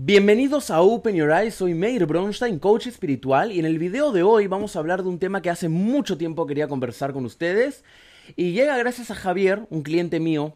Bienvenidos 0.00 0.70
a 0.70 0.80
Open 0.80 1.16
Your 1.16 1.32
Eyes, 1.32 1.56
soy 1.56 1.74
Meir 1.74 2.06
Bronstein, 2.06 2.60
coach 2.60 2.86
espiritual, 2.86 3.50
y 3.50 3.58
en 3.58 3.64
el 3.64 3.80
video 3.80 4.12
de 4.12 4.22
hoy 4.22 4.46
vamos 4.46 4.76
a 4.76 4.78
hablar 4.78 5.02
de 5.02 5.08
un 5.08 5.18
tema 5.18 5.42
que 5.42 5.50
hace 5.50 5.68
mucho 5.68 6.16
tiempo 6.16 6.46
quería 6.46 6.68
conversar 6.68 7.12
con 7.12 7.24
ustedes, 7.24 7.82
y 8.36 8.52
llega 8.52 8.76
gracias 8.76 9.10
a 9.10 9.16
Javier, 9.16 9.66
un 9.70 9.82
cliente 9.82 10.20
mío, 10.20 10.54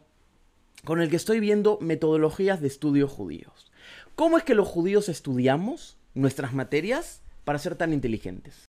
con 0.85 1.01
el 1.01 1.09
que 1.09 1.17
estoy 1.17 1.41
viendo 1.41 1.77
metodologías 1.81 2.61
de 2.61 2.69
estudio 2.69 3.09
judíos. 3.09 3.69
¿Cómo 4.15 4.37
es 4.37 4.45
que 4.45 4.55
los 4.55 4.69
judíos 4.69 5.09
estudiamos 5.09 5.97
nuestras 6.13 6.53
materias 6.53 7.21
para 7.43 7.59
ser 7.59 7.75
tan 7.75 7.91
inteligentes? 7.91 8.69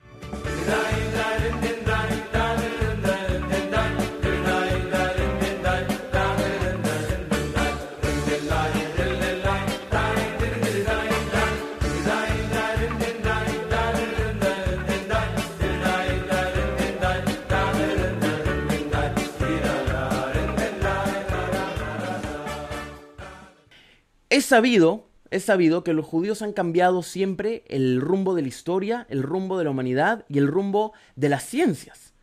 Es 24.33 24.47
sabido, 24.47 25.11
es 25.31 25.45
sabido 25.45 25.85
que 25.85 25.93
los 25.93 26.07
judíos 26.07 26.41
han 26.41 26.55
cambiado 26.55 27.03
siempre 27.03 27.65
el 27.69 28.01
rumbo 28.01 28.35
de 28.35 28.41
la 28.41 28.49
historia, 28.49 29.07
el 29.11 29.23
rumbo 29.23 29.59
de 29.59 29.65
la 29.65 29.71
humanidad 29.71 30.25
y 30.27 30.39
el 30.39 30.49
rumbo 30.49 30.95
de 31.17 31.29
las 31.29 31.45
ciencias. 31.45 32.15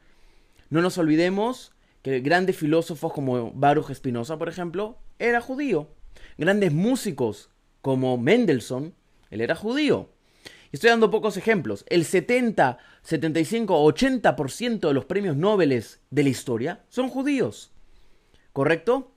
No 0.71 0.81
nos 0.81 0.97
olvidemos 0.97 1.71
que 2.01 2.21
grandes 2.21 2.57
filósofos 2.57 3.13
como 3.13 3.51
Baruch 3.51 3.93
Spinoza, 3.93 4.39
por 4.39 4.49
ejemplo, 4.49 4.97
era 5.19 5.39
judío. 5.39 5.87
Grandes 6.39 6.73
músicos 6.73 7.51
como 7.83 8.17
Mendelssohn, 8.17 8.95
él 9.29 9.41
era 9.41 9.53
judío. 9.53 10.09
Estoy 10.71 10.89
dando 10.89 11.11
pocos 11.11 11.37
ejemplos. 11.37 11.85
El 11.89 12.05
70, 12.05 12.79
75, 13.03 13.85
80% 13.85 14.79
de 14.79 14.93
los 14.95 15.05
premios 15.05 15.35
Nobel 15.35 15.85
de 16.09 16.23
la 16.23 16.29
historia 16.29 16.83
son 16.89 17.09
judíos. 17.09 17.71
¿Correcto? 18.51 19.11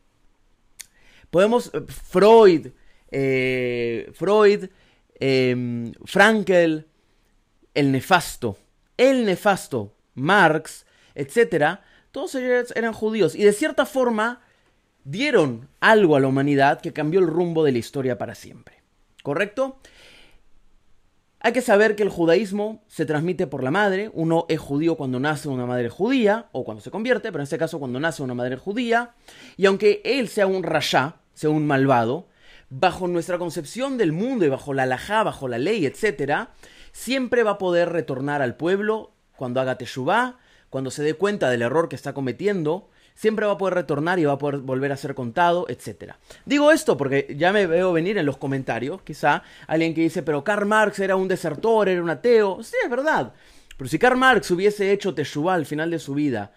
Podemos, 1.31 1.71
eh, 1.73 1.81
Freud, 1.89 2.73
eh, 3.13 4.11
Freud, 4.15 4.69
em, 5.21 5.93
Frankel, 6.05 6.87
el 7.75 7.93
nefasto, 7.93 8.59
el 8.97 9.25
nefasto, 9.25 9.95
Marx, 10.15 10.87
etc., 11.15 11.79
todos 12.11 12.35
ellos 12.35 12.73
eran 12.77 12.93
judíos 12.93 13.35
y 13.35 13.45
de 13.45 13.53
cierta 13.53 13.87
forma 13.87 14.43
dieron 15.05 15.69
algo 15.81 16.17
a 16.17 16.21
la 16.21 16.29
humanidad 16.29 16.81
que 16.81 16.93
cambió 16.93 17.21
el 17.21 17.27
rumbo 17.27 17.65
de 17.65 17.73
la 17.73 17.79
historia 17.79 18.19
para 18.19 18.35
siempre. 18.35 18.83
¿Correcto? 19.23 19.79
Hay 21.41 21.53
que 21.53 21.61
saber 21.61 21.97
que 21.97 22.05
el 22.05 22.09
judaísmo 22.09 22.85
se 22.87 23.05
transmite 23.05 23.49
por 23.49 23.65
la 23.65 23.73
madre. 23.73 24.11
Uno 24.15 24.47
es 24.49 24.61
judío 24.61 24.97
cuando 24.97 25.19
nace 25.19 25.49
una 25.49 25.67
madre 25.67 25.89
judía, 25.89 26.47
o 26.53 26.65
cuando 26.65 26.83
se 26.83 26.93
convierte, 26.93 27.33
pero 27.33 27.41
en 27.41 27.45
este 27.45 27.59
caso 27.59 27.81
cuando 27.81 27.99
nace 27.99 28.23
una 28.23 28.35
madre 28.35 28.57
judía. 28.57 29.15
Y 29.57 29.67
aunque 29.67 30.03
él 30.05 30.29
sea 30.29 30.47
un 30.47 30.63
rasha, 30.63 31.17
sea 31.35 31.51
un 31.51 31.67
malvado, 31.67 32.29
bajo 32.75 33.07
nuestra 33.07 33.39
concepción 33.39 33.99
del 33.99 34.13
mundo 34.13 34.47
y 34.47 34.49
bajo 34.49 34.73
la 34.73 34.85
alajá, 34.85 35.23
bajo 35.23 35.47
la 35.47 35.59
ley, 35.59 35.85
etc., 35.85 36.49
siempre 36.91 37.43
va 37.43 37.53
a 37.53 37.59
poder 37.59 37.91
retornar 37.91 38.41
al 38.41 38.57
pueblo 38.57 39.13
cuando 39.37 39.61
haga 39.61 39.77
teshuvá, 39.77 40.39
cuando 40.71 40.91
se 40.91 41.03
dé 41.03 41.15
cuenta 41.15 41.51
del 41.51 41.61
error 41.61 41.91
que 41.91 41.97
está 41.97 42.15
cometiendo, 42.15 42.89
siempre 43.15 43.45
va 43.45 43.53
a 43.53 43.59
poder 43.59 43.75
retornar 43.75 44.19
y 44.19 44.25
va 44.25 44.33
a 44.33 44.39
poder 44.39 44.61
volver 44.61 44.91
a 44.91 44.97
ser 44.97 45.15
contado, 45.15 45.67
etc. 45.69 46.15
Digo 46.47 46.73
esto 46.73 46.97
porque 46.97 47.35
ya 47.37 47.53
me 47.53 47.67
veo 47.67 47.93
venir 47.93 48.17
en 48.17 48.25
los 48.25 48.39
comentarios, 48.39 49.03
quizá, 49.03 49.43
alguien 49.67 49.93
que 49.93 50.01
dice, 50.01 50.23
pero 50.23 50.43
Karl 50.43 50.65
Marx 50.65 50.99
era 50.99 51.17
un 51.17 51.29
desertor, 51.29 51.91
era 51.91 52.03
un 52.03 52.09
ateo. 52.09 52.63
Sí, 52.63 52.77
es 52.83 52.89
verdad. 52.89 53.35
Pero 53.77 53.89
si 53.89 53.99
Karl 53.99 54.17
Marx 54.17 54.51
hubiese 54.51 54.93
hecho 54.93 55.15
teshuvá 55.15 55.55
al 55.55 55.67
final 55.67 55.91
de 55.91 55.99
su 55.99 56.15
vida 56.15 56.53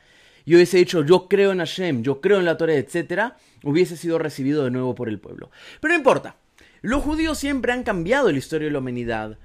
y 0.46 0.56
hubiese 0.56 0.78
dicho, 0.78 1.04
yo 1.04 1.28
creo 1.28 1.52
en 1.52 1.58
Hashem, 1.60 2.04
yo 2.04 2.22
creo 2.22 2.38
en 2.38 2.46
la 2.46 2.58
Torah, 2.58 2.76
etc., 2.76 3.34
hubiese 3.64 3.98
sido 3.98 4.20
recibido 4.20 4.64
de 4.64 4.72
nuevo 4.72 4.94
por 4.94 5.10
el 5.10 5.20
pueblo. 5.20 5.50
Pero 5.82 5.94
no 5.94 5.98
importa. 5.98 6.38
Los 6.82 7.02
judíos 7.02 7.40
siempre 7.40 7.74
han 7.74 7.84
cambiado 7.84 8.32
la 8.32 8.38
historia 8.38 8.68
de 8.68 8.72
la 8.72 8.78
humanidad. 8.78 9.40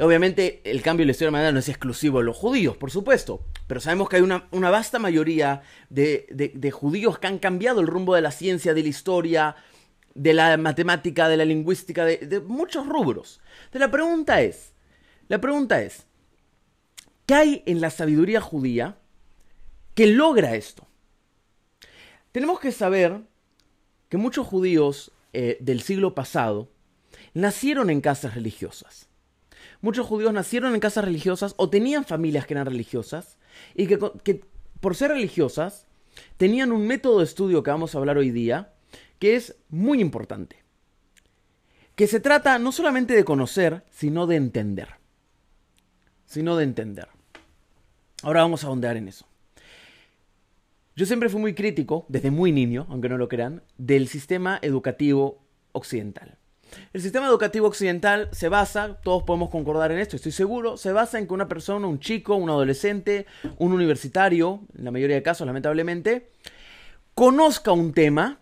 Obviamente 0.00 0.60
el 0.64 0.82
cambio 0.82 1.02
de 1.04 1.06
la 1.06 1.10
historia 1.12 1.28
de 1.28 1.32
la 1.32 1.38
humanidad 1.38 1.52
no 1.52 1.60
es 1.60 1.68
exclusivo 1.68 2.18
de 2.18 2.24
los 2.24 2.36
judíos, 2.36 2.76
por 2.76 2.90
supuesto, 2.90 3.44
pero 3.68 3.80
sabemos 3.80 4.08
que 4.08 4.16
hay 4.16 4.22
una, 4.22 4.70
vasta 4.70 4.98
mayoría 4.98 5.62
de, 5.88 6.72
judíos 6.72 7.18
que 7.18 7.28
han 7.28 7.38
cambiado 7.38 7.80
el 7.80 7.86
rumbo 7.86 8.16
de 8.16 8.22
la 8.22 8.32
ciencia, 8.32 8.74
de 8.74 8.82
la 8.82 8.88
historia, 8.88 9.56
de 10.14 10.34
la 10.34 10.56
matemática, 10.56 11.28
de 11.28 11.36
la 11.36 11.44
lingüística, 11.44 12.04
de, 12.04 12.18
de 12.18 12.40
muchos 12.40 12.88
rubros. 12.88 13.40
Entonces 13.66 13.80
la 13.80 13.90
pregunta 13.90 14.42
es, 14.42 14.72
la 15.28 15.40
pregunta 15.40 15.80
es, 15.82 16.06
¿qué 17.26 17.34
hay 17.34 17.62
en 17.66 17.80
la 17.80 17.90
sabiduría 17.90 18.40
judía 18.40 18.99
que 19.94 20.06
logra 20.06 20.54
esto? 20.54 20.86
Tenemos 22.32 22.60
que 22.60 22.72
saber 22.72 23.22
que 24.08 24.16
muchos 24.16 24.46
judíos 24.46 25.12
eh, 25.32 25.56
del 25.60 25.82
siglo 25.82 26.14
pasado 26.14 26.70
nacieron 27.34 27.90
en 27.90 28.00
casas 28.00 28.34
religiosas. 28.34 29.08
Muchos 29.80 30.06
judíos 30.06 30.32
nacieron 30.32 30.74
en 30.74 30.80
casas 30.80 31.04
religiosas 31.04 31.54
o 31.56 31.70
tenían 31.70 32.04
familias 32.04 32.46
que 32.46 32.54
eran 32.54 32.66
religiosas 32.66 33.38
y 33.74 33.86
que, 33.86 33.98
que 34.22 34.44
por 34.80 34.94
ser 34.94 35.10
religiosas 35.10 35.86
tenían 36.36 36.72
un 36.72 36.86
método 36.86 37.18
de 37.18 37.24
estudio 37.24 37.62
que 37.62 37.70
vamos 37.70 37.94
a 37.94 37.98
hablar 37.98 38.18
hoy 38.18 38.30
día 38.30 38.74
que 39.18 39.36
es 39.36 39.56
muy 39.68 40.00
importante. 40.00 40.64
Que 41.94 42.06
se 42.06 42.20
trata 42.20 42.58
no 42.58 42.72
solamente 42.72 43.14
de 43.14 43.24
conocer, 43.24 43.84
sino 43.90 44.26
de 44.26 44.36
entender. 44.36 44.88
Sino 46.24 46.56
de 46.56 46.64
entender. 46.64 47.08
Ahora 48.22 48.42
vamos 48.42 48.64
a 48.64 48.70
ondear 48.70 48.96
en 48.96 49.08
eso. 49.08 49.29
Yo 51.00 51.06
siempre 51.06 51.30
fui 51.30 51.40
muy 51.40 51.54
crítico, 51.54 52.04
desde 52.10 52.30
muy 52.30 52.52
niño, 52.52 52.86
aunque 52.90 53.08
no 53.08 53.16
lo 53.16 53.26
crean, 53.26 53.62
del 53.78 54.06
sistema 54.06 54.58
educativo 54.60 55.42
occidental. 55.72 56.36
El 56.92 57.00
sistema 57.00 57.26
educativo 57.26 57.68
occidental 57.68 58.28
se 58.32 58.50
basa, 58.50 59.00
todos 59.02 59.22
podemos 59.22 59.48
concordar 59.48 59.92
en 59.92 59.98
esto, 59.98 60.16
estoy 60.16 60.32
seguro, 60.32 60.76
se 60.76 60.92
basa 60.92 61.18
en 61.18 61.26
que 61.26 61.32
una 61.32 61.48
persona, 61.48 61.86
un 61.86 62.00
chico, 62.00 62.34
un 62.34 62.50
adolescente, 62.50 63.24
un 63.56 63.72
universitario, 63.72 64.60
en 64.76 64.84
la 64.84 64.90
mayoría 64.90 65.16
de 65.16 65.22
casos 65.22 65.46
lamentablemente, 65.46 66.32
conozca 67.14 67.72
un 67.72 67.94
tema 67.94 68.38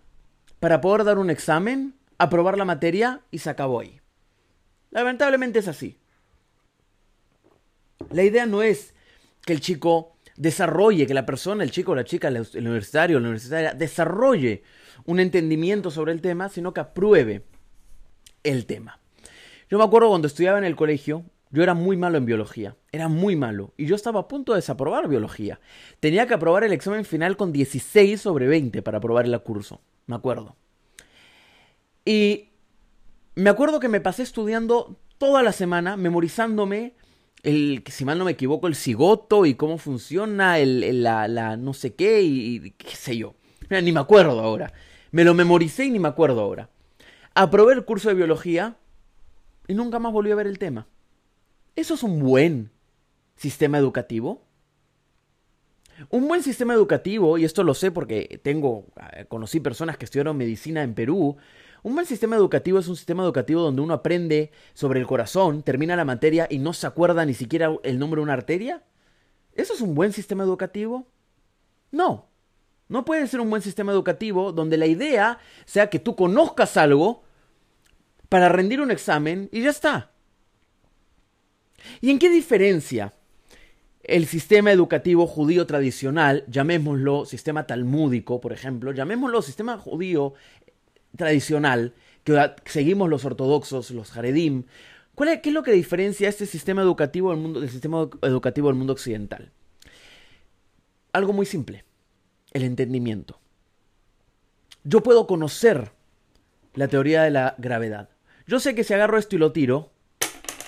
para 0.58 0.80
poder 0.80 1.04
dar 1.04 1.18
un 1.18 1.30
examen, 1.30 1.94
aprobar 2.18 2.58
la 2.58 2.64
materia 2.64 3.20
y 3.30 3.38
se 3.38 3.50
acabó 3.50 3.78
ahí. 3.78 4.00
Lamentablemente 4.90 5.60
es 5.60 5.68
así. 5.68 5.96
La 8.10 8.24
idea 8.24 8.46
no 8.46 8.62
es 8.62 8.94
que 9.46 9.52
el 9.52 9.60
chico 9.60 10.17
desarrolle, 10.38 11.06
que 11.06 11.14
la 11.14 11.26
persona, 11.26 11.64
el 11.64 11.70
chico 11.70 11.94
la 11.94 12.04
chica, 12.04 12.28
el 12.28 12.46
universitario 12.54 13.18
la 13.18 13.26
universitaria, 13.26 13.74
desarrolle 13.74 14.62
un 15.04 15.20
entendimiento 15.20 15.90
sobre 15.90 16.12
el 16.12 16.20
tema, 16.20 16.48
sino 16.48 16.72
que 16.72 16.80
apruebe 16.80 17.44
el 18.44 18.64
tema. 18.64 19.00
Yo 19.68 19.78
me 19.78 19.84
acuerdo 19.84 20.08
cuando 20.08 20.28
estudiaba 20.28 20.58
en 20.58 20.64
el 20.64 20.76
colegio, 20.76 21.24
yo 21.50 21.62
era 21.62 21.74
muy 21.74 21.96
malo 21.96 22.18
en 22.18 22.24
biología, 22.24 22.76
era 22.92 23.08
muy 23.08 23.36
malo, 23.36 23.74
y 23.76 23.86
yo 23.86 23.96
estaba 23.96 24.20
a 24.20 24.28
punto 24.28 24.52
de 24.52 24.58
desaprobar 24.58 25.08
biología. 25.08 25.60
Tenía 26.00 26.26
que 26.26 26.34
aprobar 26.34 26.64
el 26.64 26.72
examen 26.72 27.04
final 27.04 27.36
con 27.36 27.52
16 27.52 28.20
sobre 28.20 28.46
20 28.46 28.80
para 28.82 28.98
aprobar 28.98 29.26
el 29.26 29.38
curso, 29.40 29.80
me 30.06 30.14
acuerdo. 30.14 30.56
Y 32.04 32.50
me 33.34 33.50
acuerdo 33.50 33.80
que 33.80 33.88
me 33.88 34.00
pasé 34.00 34.22
estudiando 34.22 34.98
toda 35.18 35.42
la 35.42 35.52
semana, 35.52 35.96
memorizándome 35.96 36.94
el, 37.42 37.82
si 37.86 38.04
mal 38.04 38.18
no 38.18 38.24
me 38.24 38.32
equivoco, 38.32 38.66
el 38.66 38.74
cigoto 38.74 39.46
y 39.46 39.54
cómo 39.54 39.78
funciona, 39.78 40.58
el, 40.58 41.02
la, 41.02 41.28
la, 41.28 41.56
no 41.56 41.72
sé 41.74 41.94
qué 41.94 42.22
y, 42.22 42.70
qué 42.72 42.96
sé 42.96 43.16
yo. 43.16 43.34
Ni 43.70 43.92
me 43.92 44.00
acuerdo 44.00 44.40
ahora. 44.40 44.72
Me 45.10 45.24
lo 45.24 45.34
memoricé 45.34 45.84
y 45.84 45.90
ni 45.90 45.98
me 45.98 46.08
acuerdo 46.08 46.40
ahora. 46.40 46.70
Aprobé 47.34 47.74
el 47.74 47.84
curso 47.84 48.08
de 48.08 48.14
biología 48.14 48.76
y 49.66 49.74
nunca 49.74 49.98
más 49.98 50.12
volví 50.12 50.30
a 50.30 50.34
ver 50.36 50.46
el 50.46 50.58
tema. 50.58 50.86
¿Eso 51.76 51.94
es 51.94 52.02
un 52.02 52.18
buen 52.20 52.70
sistema 53.36 53.78
educativo? 53.78 54.42
Un 56.10 56.28
buen 56.28 56.42
sistema 56.42 56.74
educativo, 56.74 57.38
y 57.38 57.44
esto 57.44 57.64
lo 57.64 57.74
sé 57.74 57.90
porque 57.90 58.40
tengo, 58.42 58.86
eh, 59.12 59.24
conocí 59.28 59.58
personas 59.58 59.96
que 59.96 60.04
estudiaron 60.04 60.36
medicina 60.36 60.82
en 60.82 60.94
Perú, 60.94 61.36
un 61.82 61.94
buen 61.94 62.06
sistema 62.06 62.36
educativo 62.36 62.78
es 62.78 62.88
un 62.88 62.96
sistema 62.96 63.22
educativo 63.22 63.62
donde 63.62 63.82
uno 63.82 63.94
aprende 63.94 64.50
sobre 64.74 65.00
el 65.00 65.06
corazón, 65.06 65.62
termina 65.62 65.96
la 65.96 66.04
materia 66.04 66.46
y 66.50 66.58
no 66.58 66.72
se 66.72 66.86
acuerda 66.86 67.24
ni 67.24 67.34
siquiera 67.34 67.74
el 67.82 67.98
nombre 67.98 68.18
de 68.18 68.24
una 68.24 68.32
arteria. 68.32 68.82
¿Eso 69.54 69.74
es 69.74 69.80
un 69.80 69.94
buen 69.94 70.12
sistema 70.12 70.44
educativo? 70.44 71.06
No. 71.90 72.26
No 72.88 73.04
puede 73.04 73.26
ser 73.26 73.40
un 73.40 73.50
buen 73.50 73.62
sistema 73.62 73.92
educativo 73.92 74.52
donde 74.52 74.76
la 74.76 74.86
idea 74.86 75.38
sea 75.66 75.90
que 75.90 75.98
tú 75.98 76.16
conozcas 76.16 76.76
algo 76.76 77.22
para 78.28 78.48
rendir 78.48 78.80
un 78.80 78.90
examen 78.90 79.48
y 79.52 79.62
ya 79.62 79.70
está. 79.70 80.10
¿Y 82.00 82.10
en 82.10 82.18
qué 82.18 82.30
diferencia 82.30 83.12
el 84.08 84.26
sistema 84.26 84.72
educativo 84.72 85.26
judío 85.26 85.66
tradicional, 85.66 86.44
llamémoslo 86.48 87.26
sistema 87.26 87.66
talmúdico, 87.66 88.40
por 88.40 88.54
ejemplo, 88.54 88.92
llamémoslo 88.92 89.42
sistema 89.42 89.76
judío 89.76 90.32
tradicional 91.16 91.94
que 92.24 92.52
seguimos 92.66 93.08
los 93.08 93.24
ortodoxos, 93.24 93.90
los 93.90 94.16
Haredim, 94.16 94.64
¿cuál 95.14 95.40
¿qué 95.40 95.48
es 95.48 95.54
lo 95.54 95.62
que 95.62 95.72
diferencia 95.72 96.28
este 96.28 96.46
sistema 96.46 96.82
educativo 96.82 97.30
del, 97.30 97.40
mundo, 97.40 97.60
del 97.60 97.70
sistema 97.70 98.08
educativo 98.22 98.68
del 98.68 98.76
mundo 98.76 98.92
occidental? 98.92 99.50
Algo 101.12 101.32
muy 101.32 101.46
simple, 101.46 101.84
el 102.52 102.64
entendimiento. 102.64 103.40
Yo 104.84 105.02
puedo 105.02 105.26
conocer 105.26 105.92
la 106.74 106.88
teoría 106.88 107.22
de 107.22 107.30
la 107.30 107.54
gravedad. 107.58 108.10
Yo 108.46 108.60
sé 108.60 108.74
que 108.74 108.84
si 108.84 108.94
agarro 108.94 109.18
esto 109.18 109.36
y 109.36 109.38
lo 109.38 109.52
tiro, 109.52 109.90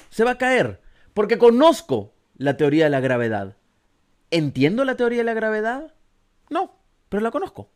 se 0.09 0.25
va 0.25 0.33
a 0.33 0.39
caer, 0.39 0.81
porque 1.15 1.39
conozco 1.39 2.13
la 2.37 2.57
teoría 2.57 2.85
de 2.85 2.91
la 2.91 3.01
gravedad. 3.01 3.57
¿Entiendo 4.31 4.85
la 4.85 4.97
teoría 4.97 5.19
de 5.19 5.25
la 5.25 5.35
gravedad? 5.35 5.95
No, 6.49 6.79
pero 7.09 7.23
la 7.23 7.31
conozco. 7.31 7.71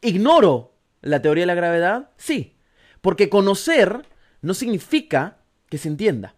¿Ignoro 0.00 0.74
la 1.02 1.22
teoría 1.22 1.42
de 1.42 1.46
la 1.46 1.54
gravedad? 1.54 2.10
Sí, 2.16 2.56
porque 3.00 3.28
conocer 3.28 4.06
no 4.42 4.54
significa 4.54 5.38
que 5.68 5.78
se 5.78 5.88
entienda. 5.88 6.34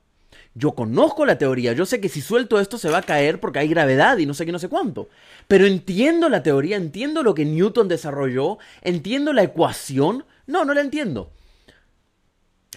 Yo 0.54 0.72
conozco 0.72 1.24
la 1.24 1.38
teoría, 1.38 1.72
yo 1.72 1.86
sé 1.86 2.00
que 2.00 2.08
si 2.08 2.20
suelto 2.20 2.58
esto 2.58 2.78
se 2.78 2.90
va 2.90 2.98
a 2.98 3.02
caer 3.02 3.38
porque 3.38 3.60
hay 3.60 3.68
gravedad 3.68 4.18
y 4.18 4.26
no 4.26 4.34
sé 4.34 4.44
qué, 4.44 4.50
no 4.50 4.58
sé 4.58 4.68
cuánto. 4.68 5.08
Pero 5.46 5.66
entiendo 5.66 6.28
la 6.28 6.42
teoría, 6.42 6.76
entiendo 6.76 7.22
lo 7.22 7.34
que 7.34 7.44
Newton 7.44 7.86
desarrolló, 7.86 8.58
entiendo 8.82 9.32
la 9.32 9.44
ecuación. 9.44 10.24
No, 10.46 10.64
no 10.64 10.74
la 10.74 10.80
entiendo. 10.80 11.30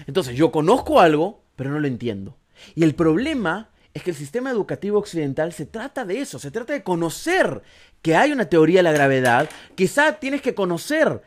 Entonces 0.06 0.36
yo 0.36 0.52
conozco 0.52 1.00
algo, 1.00 1.44
pero 1.56 1.72
no 1.72 1.80
lo 1.80 1.88
entiendo. 1.88 2.38
Y 2.76 2.84
el 2.84 2.94
problema 2.94 3.71
es 3.94 4.04
que 4.04 4.12
el 4.12 4.16
sistema 4.16 4.52
educativo 4.52 4.98
occidental 4.98 5.54
se 5.54 5.66
trata 5.66 6.06
de 6.06 6.22
eso, 6.22 6.40
se 6.40 6.52
trata 6.52 6.74
de 6.74 6.84
conocer 6.84 7.62
que 8.02 8.16
hay 8.16 8.32
una 8.32 8.46
teoría 8.46 8.80
de 8.80 8.84
la 8.84 8.92
gravedad, 8.92 9.50
quizá 9.76 10.14
tienes 10.14 10.42
que 10.42 10.56
conocer 10.56 11.22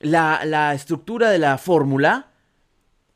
la, 0.00 0.44
la 0.44 0.74
estructura 0.74 1.30
de 1.30 1.38
la 1.38 1.58
fórmula, 1.58 2.30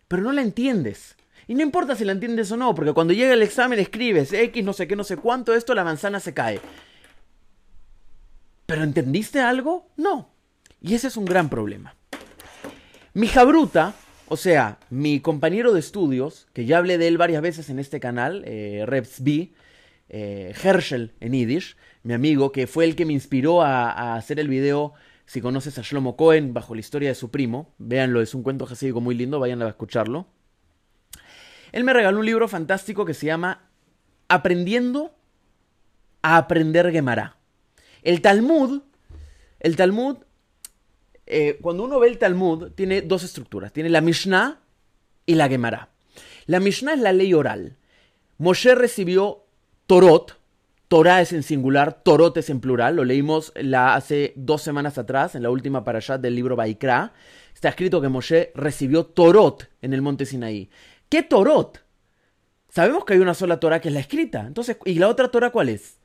pero 0.09 0.23
no 0.23 0.33
la 0.33 0.43
entiendes. 0.43 1.17
Y 1.47 1.55
no 1.55 1.63
importa 1.63 1.97
si 1.97 2.05
la 2.05 2.13
entiendes 2.13 2.53
o 2.53 2.57
no, 2.57 2.75
porque 2.75 2.93
cuando 2.93 3.15
llega 3.15 3.33
el 3.33 3.43
examen 3.43 3.79
escribes 3.79 4.33
X, 4.33 4.65
no 4.65 4.73
sé 4.73 4.87
qué, 4.87 4.97
no 4.97 5.05
sé 5.05 5.17
cuánto, 5.17 5.55
esto, 5.55 5.75
la 5.75 5.85
manzana 5.85 6.21
se 6.21 6.35
cae. 6.35 6.61
¿Pero 8.67 8.83
entendiste 8.83 9.41
algo? 9.41 9.89
No. 9.97 10.29
Y 10.83 10.95
ese 10.95 11.09
es 11.09 11.17
un 11.17 11.25
gran 11.25 11.49
problema. 11.49 11.95
Mi 13.15 13.29
jabruta, 13.29 13.95
o 14.29 14.37
sea, 14.37 14.79
mi 14.91 15.21
compañero 15.21 15.73
de 15.73 15.81
estudios, 15.81 16.47
que 16.53 16.67
ya 16.67 16.79
hablé 16.79 16.99
de 16.99 17.09
él 17.09 17.19
varias 17.19 17.43
veces 17.43 17.71
en 17.71 17.79
este 17.79 18.01
canal, 18.01 18.43
eh, 18.47 18.85
B, 19.21 19.53
eh, 20.11 20.55
Herschel 20.63 21.13
en 21.21 21.33
Yiddish, 21.33 21.77
mi 22.03 22.15
amigo, 22.15 22.53
que 22.53 22.67
fue 22.67 22.85
el 22.85 22.95
que 22.95 23.05
me 23.05 23.13
inspiró 23.13 23.63
a, 23.63 23.91
a, 23.91 24.17
hacer 24.17 24.39
el 24.39 24.49
video, 24.49 24.93
si 25.27 25.41
conoces 25.41 25.79
a 25.79 25.83
Shlomo 25.83 26.17
Cohen, 26.17 26.55
bajo 26.55 26.75
la 26.75 26.81
historia 26.81 27.09
de 27.09 27.15
su 27.15 27.31
primo, 27.31 27.75
véanlo, 27.79 28.21
es 28.21 28.35
un 28.35 28.43
cuento 28.43 28.67
jasídico 28.67 29.01
muy 29.01 29.15
lindo, 29.15 29.41
vayan 29.41 29.63
a 29.63 29.69
escucharlo. 29.69 30.27
Él 31.73 31.85
me 31.85 31.93
regaló 31.93 32.19
un 32.19 32.27
libro 32.27 32.49
fantástico 32.49 33.05
que 33.05 33.15
se 33.15 33.27
llama 33.27 33.69
Aprendiendo 34.29 35.15
a 36.23 36.37
aprender 36.37 36.91
Gemara. 36.91 37.37
El 38.03 38.21
Talmud, 38.21 38.83
el 39.61 39.77
Talmud, 39.77 40.19
eh, 41.29 41.59
cuando 41.61 41.85
uno 41.85 42.01
ve 42.01 42.09
el 42.09 42.19
Talmud, 42.19 42.73
tiene 42.73 43.03
dos 43.03 43.23
estructuras. 43.23 43.73
Tiene 43.73 43.91
la 43.91 44.01
Mishnah 44.01 44.61
y 45.27 45.35
la 45.35 45.49
Gemara. 45.49 45.91
La 46.47 46.61
Mishnah 46.61 46.95
es 46.95 47.01
la 47.01 47.13
ley 47.13 47.35
oral. 47.35 47.77
Moshe 48.39 48.75
recibió 48.75 49.45
Torot, 49.87 50.39
Torah 50.89 51.21
es 51.21 51.33
en 51.33 51.43
singular, 51.43 52.03
Torot 52.03 52.37
es 52.39 52.49
en 52.49 52.61
plural, 52.61 52.97
lo 52.97 53.05
leímos 53.05 53.53
hace 53.75 54.33
dos 54.37 54.63
semanas 54.63 54.97
atrás, 54.97 55.35
en 55.35 55.43
la 55.43 55.51
última 55.51 55.85
parashat 55.85 56.21
del 56.21 56.35
libro 56.35 56.57
Baikra. 56.57 57.13
Está 57.55 57.69
escrito 57.69 58.01
que 58.01 58.09
Moshe 58.09 58.53
recibió 58.55 59.05
Torot 59.05 59.69
en 59.83 59.93
el 59.93 60.01
monte 60.01 60.25
Sinaí. 60.25 60.71
¿Qué 61.09 61.23
Torot? 61.23 61.85
Sabemos 62.71 63.05
que 63.05 63.15
hay 63.15 63.19
una 63.19 63.35
sola 63.35 63.61
Torah 63.61 63.81
que 63.81 63.89
es 63.89 63.95
la 63.95 64.01
escrita. 64.01 64.47
Entonces, 64.47 64.79
¿y 64.85 64.95
la 64.95 65.09
otra 65.09 65.29
Torah 65.29 65.51
cuál 65.51 65.69
es? 65.69 65.99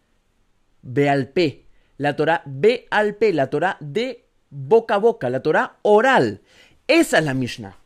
P. 0.83 1.67
La 1.97 2.15
Torah 2.15 2.43
P. 2.43 3.33
la 3.33 3.49
Torah 3.49 3.77
de 3.79 4.22
boca 4.53 4.95
a 4.95 4.97
boca, 4.97 5.29
la 5.29 5.41
Torah 5.41 5.77
oral. 5.81 6.41
Esa 6.87 7.19
es 7.19 7.25
la 7.25 7.33
Mishnah. 7.33 7.77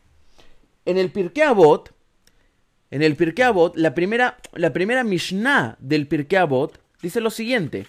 En 0.86 0.98
el 0.98 1.12
Pirkei 1.12 1.44
Avot, 1.44 1.94
en 2.92 3.02
el 3.02 3.16
Pirkei 3.16 3.46
Avot, 3.46 3.76
la 3.78 3.94
primera, 3.94 4.38
la 4.54 4.74
primera 4.74 5.04
Mishnah 5.04 5.78
del 5.80 6.08
Pirkei 6.08 6.40
Avot 6.40 6.80
dice 7.02 7.22
lo 7.22 7.30
siguiente. 7.30 7.88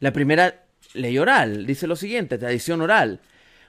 La 0.00 0.12
primera 0.12 0.64
ley 0.94 1.18
oral 1.18 1.66
dice 1.66 1.86
lo 1.86 1.96
siguiente, 1.96 2.38
tradición 2.38 2.80
oral. 2.80 3.20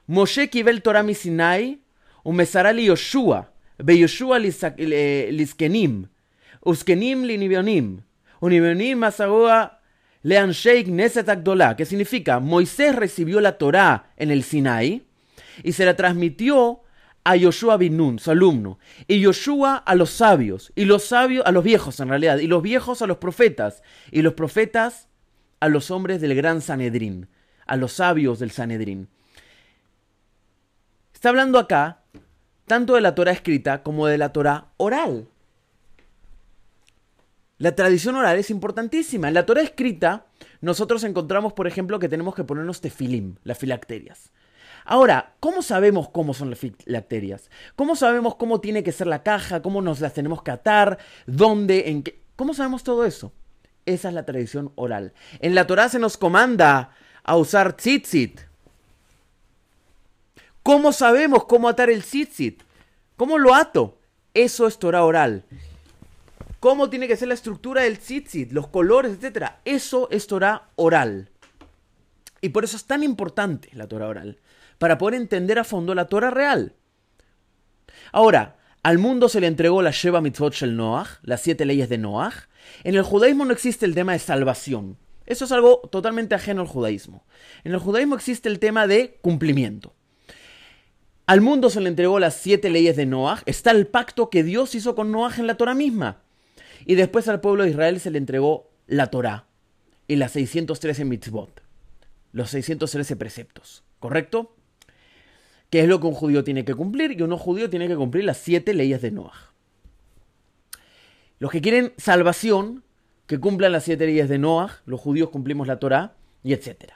Moshe 0.07 0.49
kibel 0.49 0.81
Torah 0.81 1.03
misinai, 1.03 1.79
umesara 2.23 2.73
li 2.73 2.85
Yoshua, 2.85 3.51
be 3.77 3.97
Yoshua 3.97 4.39
liskenim, 4.39 6.03
eh, 6.03 6.07
uskenim 6.61 7.23
li 7.23 7.37
nibionim, 7.37 8.01
unibionim 8.41 8.99
masagoa 8.99 9.79
Lean 10.23 10.51
Sheikh 10.51 10.87
Neset 10.87 11.27
que 11.77 11.85
significa 11.85 12.39
Moisés 12.39 12.95
recibió 12.95 13.41
la 13.41 13.57
Torá 13.57 14.13
en 14.17 14.31
el 14.31 14.43
Sinai 14.43 15.05
y 15.63 15.73
se 15.73 15.85
la 15.85 15.95
transmitió 15.95 16.81
a 17.25 17.35
Yoshua 17.35 17.77
bin 17.77 17.97
Nun, 17.97 18.19
su 18.19 18.31
alumno, 18.31 18.79
y 19.07 19.19
Yoshua 19.19 19.77
a 19.77 19.95
los 19.95 20.09
sabios, 20.09 20.73
y 20.75 20.85
los 20.85 21.05
sabios 21.05 21.45
a 21.45 21.51
los 21.51 21.63
viejos 21.63 21.99
en 21.99 22.09
realidad, 22.09 22.39
y 22.39 22.47
los 22.47 22.61
viejos 22.61 23.01
a 23.01 23.07
los 23.07 23.17
profetas, 23.17 23.81
y 24.11 24.21
los 24.21 24.33
profetas 24.33 25.07
a 25.61 25.69
los 25.69 25.89
hombres 25.91 26.19
del 26.19 26.35
gran 26.35 26.61
Sanedrín, 26.61 27.29
a 27.65 27.77
los 27.77 27.93
sabios 27.93 28.39
del 28.39 28.51
Sanedrín. 28.51 29.07
Está 31.13 31.29
hablando 31.29 31.59
acá 31.59 32.01
tanto 32.65 32.95
de 32.95 33.01
la 33.01 33.15
Torah 33.15 33.31
escrita 33.31 33.83
como 33.83 34.07
de 34.07 34.17
la 34.17 34.33
Torah 34.33 34.67
oral. 34.77 35.27
La 37.63 37.75
tradición 37.75 38.15
oral 38.15 38.37
es 38.37 38.49
importantísima. 38.49 39.29
En 39.29 39.33
la 39.33 39.45
Torah 39.45 39.61
escrita, 39.61 40.25
nosotros 40.59 41.05
encontramos, 41.05 41.53
por 41.53 41.65
ejemplo, 41.65 41.97
que 41.97 42.09
tenemos 42.09 42.35
que 42.35 42.43
ponernos 42.43 42.81
tefilim, 42.81 43.37
las 43.45 43.57
filacterias. 43.57 44.33
Ahora, 44.83 45.35
¿cómo 45.39 45.61
sabemos 45.61 46.09
cómo 46.09 46.33
son 46.33 46.49
las 46.49 46.59
filacterias? 46.59 47.49
¿Cómo 47.77 47.95
sabemos 47.95 48.35
cómo 48.35 48.59
tiene 48.59 48.83
que 48.83 48.91
ser 48.91 49.07
la 49.07 49.23
caja? 49.23 49.61
¿Cómo 49.61 49.81
nos 49.81 50.01
las 50.01 50.13
tenemos 50.13 50.43
que 50.43 50.51
atar? 50.51 50.97
¿Dónde? 51.25 51.89
¿En 51.89 52.03
qué? 52.03 52.19
¿Cómo 52.35 52.53
sabemos 52.53 52.83
todo 52.83 53.05
eso? 53.05 53.31
Esa 53.85 54.09
es 54.09 54.13
la 54.13 54.25
tradición 54.25 54.73
oral. 54.75 55.13
En 55.39 55.55
la 55.55 55.65
Torah 55.65 55.87
se 55.87 55.99
nos 55.99 56.17
comanda 56.17 56.91
a 57.23 57.37
usar 57.37 57.77
tzitzit, 57.77 58.41
¿Cómo 60.63 60.91
sabemos 60.91 61.45
cómo 61.45 61.69
atar 61.69 61.89
el 61.89 62.03
tzitzit? 62.03 62.61
¿Cómo 63.15 63.37
lo 63.37 63.55
ato? 63.55 63.99
Eso 64.33 64.67
es 64.67 64.77
Torah 64.79 65.05
oral. 65.05 65.45
¿Cómo 66.63 66.89
tiene 66.89 67.09
que 67.09 67.17
ser 67.17 67.27
la 67.27 67.33
estructura 67.33 67.81
del 67.81 67.99
tzitzit? 67.99 68.53
Los 68.53 68.67
colores, 68.67 69.11
etcétera. 69.11 69.59
Eso 69.65 70.07
es 70.11 70.27
Torah 70.27 70.69
oral. 70.77 71.29
Y 72.39 72.49
por 72.49 72.63
eso 72.63 72.77
es 72.77 72.85
tan 72.85 73.03
importante 73.03 73.67
la 73.73 73.85
Torah 73.85 74.07
oral. 74.07 74.39
Para 74.77 74.97
poder 74.97 75.19
entender 75.19 75.59
a 75.59 75.65
fondo 75.65 75.93
la 75.93 76.07
Torah 76.07 76.31
real. 76.31 76.73
Ahora, 78.13 78.55
al 78.81 78.97
mundo 78.97 79.27
se 79.27 79.41
le 79.41 79.47
entregó 79.47 79.81
la 79.81 79.91
Sheva 79.91 80.21
Mitzvot 80.21 80.53
Shel 80.53 80.77
Noach, 80.77 81.19
las 81.23 81.41
siete 81.41 81.65
leyes 81.65 81.89
de 81.89 81.97
Noach. 81.97 82.47
En 82.85 82.95
el 82.95 83.03
judaísmo 83.03 83.43
no 83.43 83.51
existe 83.51 83.85
el 83.85 83.93
tema 83.93 84.13
de 84.13 84.19
salvación. 84.19 84.97
Eso 85.25 85.43
es 85.43 85.51
algo 85.51 85.81
totalmente 85.91 86.33
ajeno 86.33 86.61
al 86.61 86.67
judaísmo. 86.67 87.25
En 87.65 87.73
el 87.73 87.79
judaísmo 87.79 88.15
existe 88.15 88.47
el 88.47 88.59
tema 88.59 88.87
de 88.87 89.19
cumplimiento. 89.21 89.95
Al 91.25 91.41
mundo 91.41 91.69
se 91.69 91.81
le 91.81 91.89
entregó 91.89 92.19
las 92.19 92.35
siete 92.35 92.69
leyes 92.69 92.95
de 92.95 93.05
Noah. 93.05 93.43
Está 93.45 93.71
el 93.71 93.85
pacto 93.85 94.29
que 94.29 94.45
Dios 94.45 94.75
hizo 94.75 94.95
con 94.95 95.11
Noah 95.11 95.33
en 95.37 95.47
la 95.47 95.57
Torah 95.57 95.73
misma. 95.73 96.22
Y 96.85 96.95
después 96.95 97.27
al 97.27 97.41
pueblo 97.41 97.63
de 97.63 97.71
Israel 97.71 97.99
se 97.99 98.11
le 98.11 98.17
entregó 98.17 98.69
la 98.87 99.07
Torah 99.07 99.47
y 100.07 100.15
las 100.15 100.31
613 100.33 101.05
mitzvot. 101.05 101.61
Los 102.31 102.49
613 102.49 103.15
preceptos. 103.15 103.83
¿Correcto? 103.99 104.55
¿Qué 105.69 105.81
es 105.81 105.87
lo 105.87 105.99
que 105.99 106.07
un 106.07 106.13
judío 106.13 106.43
tiene 106.43 106.65
que 106.65 106.75
cumplir? 106.75 107.19
Y 107.19 107.21
un 107.21 107.35
judío 107.37 107.69
tiene 107.69 107.87
que 107.87 107.95
cumplir 107.95 108.25
las 108.25 108.37
siete 108.37 108.73
leyes 108.73 109.01
de 109.01 109.11
Noah. 109.11 109.53
Los 111.39 111.51
que 111.51 111.61
quieren 111.61 111.93
salvación, 111.97 112.83
que 113.25 113.39
cumplan 113.39 113.71
las 113.71 113.83
siete 113.83 114.05
leyes 114.05 114.29
de 114.29 114.37
Noah, 114.37 114.81
los 114.85 114.99
judíos 114.99 115.29
cumplimos 115.29 115.67
la 115.67 115.79
Torah, 115.79 116.15
y 116.43 116.53
etc. 116.53 116.91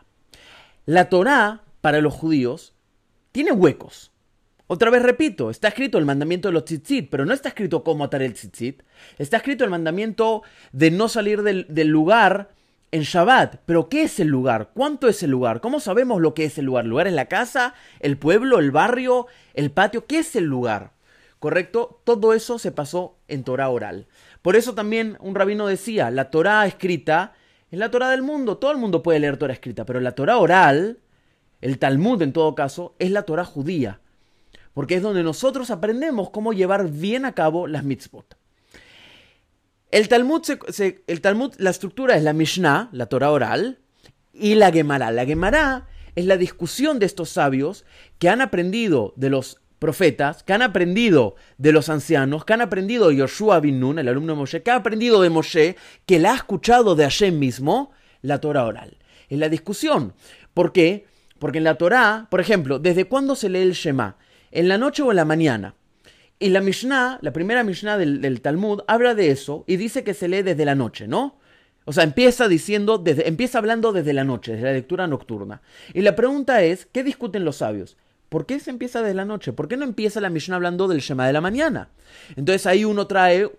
La 0.86 1.10
Torah, 1.10 1.64
para 1.82 2.02
los 2.02 2.14
judíos, 2.14 2.74
tiene 3.32 3.52
huecos. 3.52 4.12
Otra 4.68 4.90
vez 4.90 5.02
repito, 5.02 5.50
está 5.50 5.70
escrito 5.70 5.98
el 5.98 6.06
mandamiento 6.06 6.50
de 6.50 6.54
los 6.54 6.66
tzitzit, 6.66 7.10
pero 7.10 7.26
no 7.26 7.34
está 7.34 7.50
escrito 7.50 7.84
cómo 7.84 8.04
atar 8.04 8.22
el 8.22 8.34
tzitzit. 8.34 8.84
Está 9.18 9.38
escrito 9.38 9.64
el 9.64 9.70
mandamiento 9.70 10.44
de 10.72 10.92
no 10.92 11.08
salir 11.08 11.42
del, 11.42 11.88
lugar 11.88 12.50
en 12.92 13.04
Shabbat. 13.04 13.62
Pero 13.66 13.88
¿qué 13.88 14.04
es 14.04 14.20
el 14.20 14.28
lugar? 14.28 14.72
¿Cuánto 14.74 15.08
es 15.08 15.24
el 15.24 15.32
lugar? 15.32 15.62
¿Cómo 15.62 15.80
sabemos 15.80 16.22
lo 16.22 16.34
que 16.34 16.46
es 16.46 16.58
el 16.58 16.66
lugar? 16.66 16.84
¿El 16.84 16.90
lugar 16.90 17.08
es 17.08 17.14
la 17.14 17.28
casa? 17.28 17.74
¿El 18.00 18.18
pueblo? 18.18 18.60
¿El 18.60 18.72
barrio? 18.72 19.28
¿El 19.54 19.72
patio? 19.72 20.06
¿Qué 20.06 20.20
es 20.20 20.36
el 20.36 20.46
lugar? 20.46 20.92
¿Correcto? 21.40 22.02
Todo 22.04 22.34
eso 22.34 22.60
se 22.60 22.72
pasó 22.72 23.18
en 23.30 23.44
Torah 23.44 23.70
oral. 23.70 24.08
Por 24.42 24.56
eso 24.56 24.76
también 24.76 25.18
un 25.22 25.36
rabino 25.36 25.68
decía, 25.68 26.12
la 26.12 26.30
Torah 26.30 26.66
escrita 26.66 27.34
es 27.72 27.80
la 27.80 27.92
Torah 27.92 28.10
del 28.10 28.22
mundo. 28.22 28.58
Todo 28.58 28.72
el 28.72 28.78
mundo 28.78 29.02
puede 29.02 29.20
leer 29.20 29.38
Torah 29.38 29.54
escrita, 29.54 29.86
pero 29.86 30.02
la 30.02 30.12
Torah 30.12 30.38
oral 30.38 31.00
el 31.62 31.80
Talmud 31.80 32.22
en 32.22 32.34
todo 32.34 32.56
caso, 32.56 32.96
es 33.00 33.12
la 33.12 33.24
Torah 33.24 33.46
judía, 33.46 34.00
porque 34.78 34.94
es 34.94 35.02
donde 35.02 35.24
nosotros 35.24 35.72
aprendemos 35.72 36.30
cómo 36.30 36.54
llevar 36.54 36.88
bien 36.88 37.26
a 37.26 37.32
cabo 37.32 37.66
las 37.66 37.84
mitzvot. 37.84 38.38
El 39.90 40.08
Talmud, 40.08 41.56
la 41.58 41.72
estructura 41.72 42.16
es 42.16 42.22
la 42.22 42.34
Mishnah, 42.34 42.90
la 42.92 43.08
Torah 43.08 43.32
oral, 43.32 43.80
y 44.36 44.54
la 44.54 44.72
Gemara. 44.72 45.10
La 45.10 45.26
Gemara 45.26 45.88
es 46.14 46.26
la 46.26 46.38
discusión 46.38 47.00
de 47.00 47.08
estos 47.08 47.30
sabios 47.30 47.86
que 48.20 48.30
han 48.30 48.40
aprendido 48.40 49.14
de 49.16 49.32
los 49.32 49.60
profetas, 49.80 50.44
que 50.44 50.54
han 50.54 50.62
aprendido 50.62 51.34
de 51.58 51.72
los 51.72 51.90
ancianos, 51.90 52.46
que 52.46 52.54
han 52.54 52.62
aprendido 52.62 53.10
de 53.10 53.16
Yoshua 53.16 53.60
bin 53.60 53.80
Nun, 53.80 53.98
el 53.98 54.08
alumno 54.08 54.34
de 54.34 54.38
Moshe, 54.38 54.62
que 54.62 54.70
ha 54.70 54.76
aprendido 54.76 55.24
de 55.24 55.32
Moshe, 55.32 55.76
que 56.06 56.20
la 56.20 56.34
ha 56.34 56.36
escuchado 56.36 56.94
de 56.94 57.06
Hashem 57.06 57.40
mismo, 57.40 57.94
la 58.22 58.40
Torah 58.40 58.66
oral. 58.66 59.00
Es 59.28 59.40
la 59.40 59.50
discusión. 59.50 60.14
¿Por 60.54 60.72
qué? 60.72 61.08
Porque 61.40 61.58
en 61.58 61.64
la 61.64 61.80
Torah, 61.80 62.28
por 62.30 62.42
ejemplo, 62.42 62.78
¿desde 62.78 63.06
cuándo 63.06 63.34
se 63.34 63.50
lee 63.50 63.62
el 63.62 63.74
Shema? 63.74 64.18
¿En 64.58 64.68
la 64.68 64.80
noche 64.80 65.04
o 65.04 65.12
en 65.12 65.18
la 65.18 65.24
mañana? 65.24 65.76
Y 66.40 66.50
la 66.50 66.62
Mishnah, 66.62 67.20
la 67.22 67.32
primera 67.32 67.64
Mishnah 67.64 67.96
del, 68.00 68.42
Talmud, 68.42 68.82
habla 68.88 69.14
de 69.14 69.30
eso 69.30 69.64
y 69.68 69.78
dice 69.78 70.04
que 70.04 70.16
se 70.16 70.28
lee 70.28 70.42
desde 70.42 70.66
la 70.66 70.74
noche, 70.74 71.08
¿no? 71.08 71.38
O 71.86 71.94
sea, 71.94 72.04
empieza 72.04 72.48
diciendo, 72.48 72.98
desde, 72.98 73.28
empieza 73.28 73.60
hablando 73.60 73.94
desde 73.94 74.14
la 74.14 74.24
noche, 74.24 74.54
desde 74.54 74.66
la 74.66 74.74
lectura 74.74 75.06
nocturna. 75.06 75.62
Y 75.94 76.02
la 76.02 76.16
pregunta 76.16 76.64
es, 76.64 76.88
¿qué 76.88 77.04
discuten 77.04 77.46
los 77.46 77.58
sabios? 77.58 77.98
¿Por 78.30 78.48
qué 78.48 78.60
se 78.60 78.72
empieza 78.72 79.04
desde 79.04 79.14
la 79.14 79.26
noche? 79.26 79.54
¿Por 79.54 79.68
qué 79.68 79.78
no 79.78 79.86
empieza 79.86 80.22
la 80.22 80.32
Mishnah 80.32 80.56
hablando 80.56 80.88
del 80.88 81.02
Shema 81.02 81.28
de 81.28 81.34
la 81.34 81.42
mañana? 81.42 81.90
Entonces 82.36 82.66
ahí 82.66 82.84
uno 82.84 83.06
trae, 83.06 83.52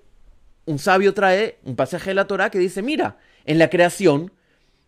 un 0.66 0.80
sabio 0.80 1.14
trae 1.14 1.58
un 1.62 1.76
pasaje 1.76 2.10
de 2.10 2.14
la 2.14 2.26
Torah 2.26 2.50
que 2.50 2.58
dice, 2.58 2.82
mira, 2.82 3.18
en 3.44 3.60
la 3.60 3.70
creación, 3.70 4.32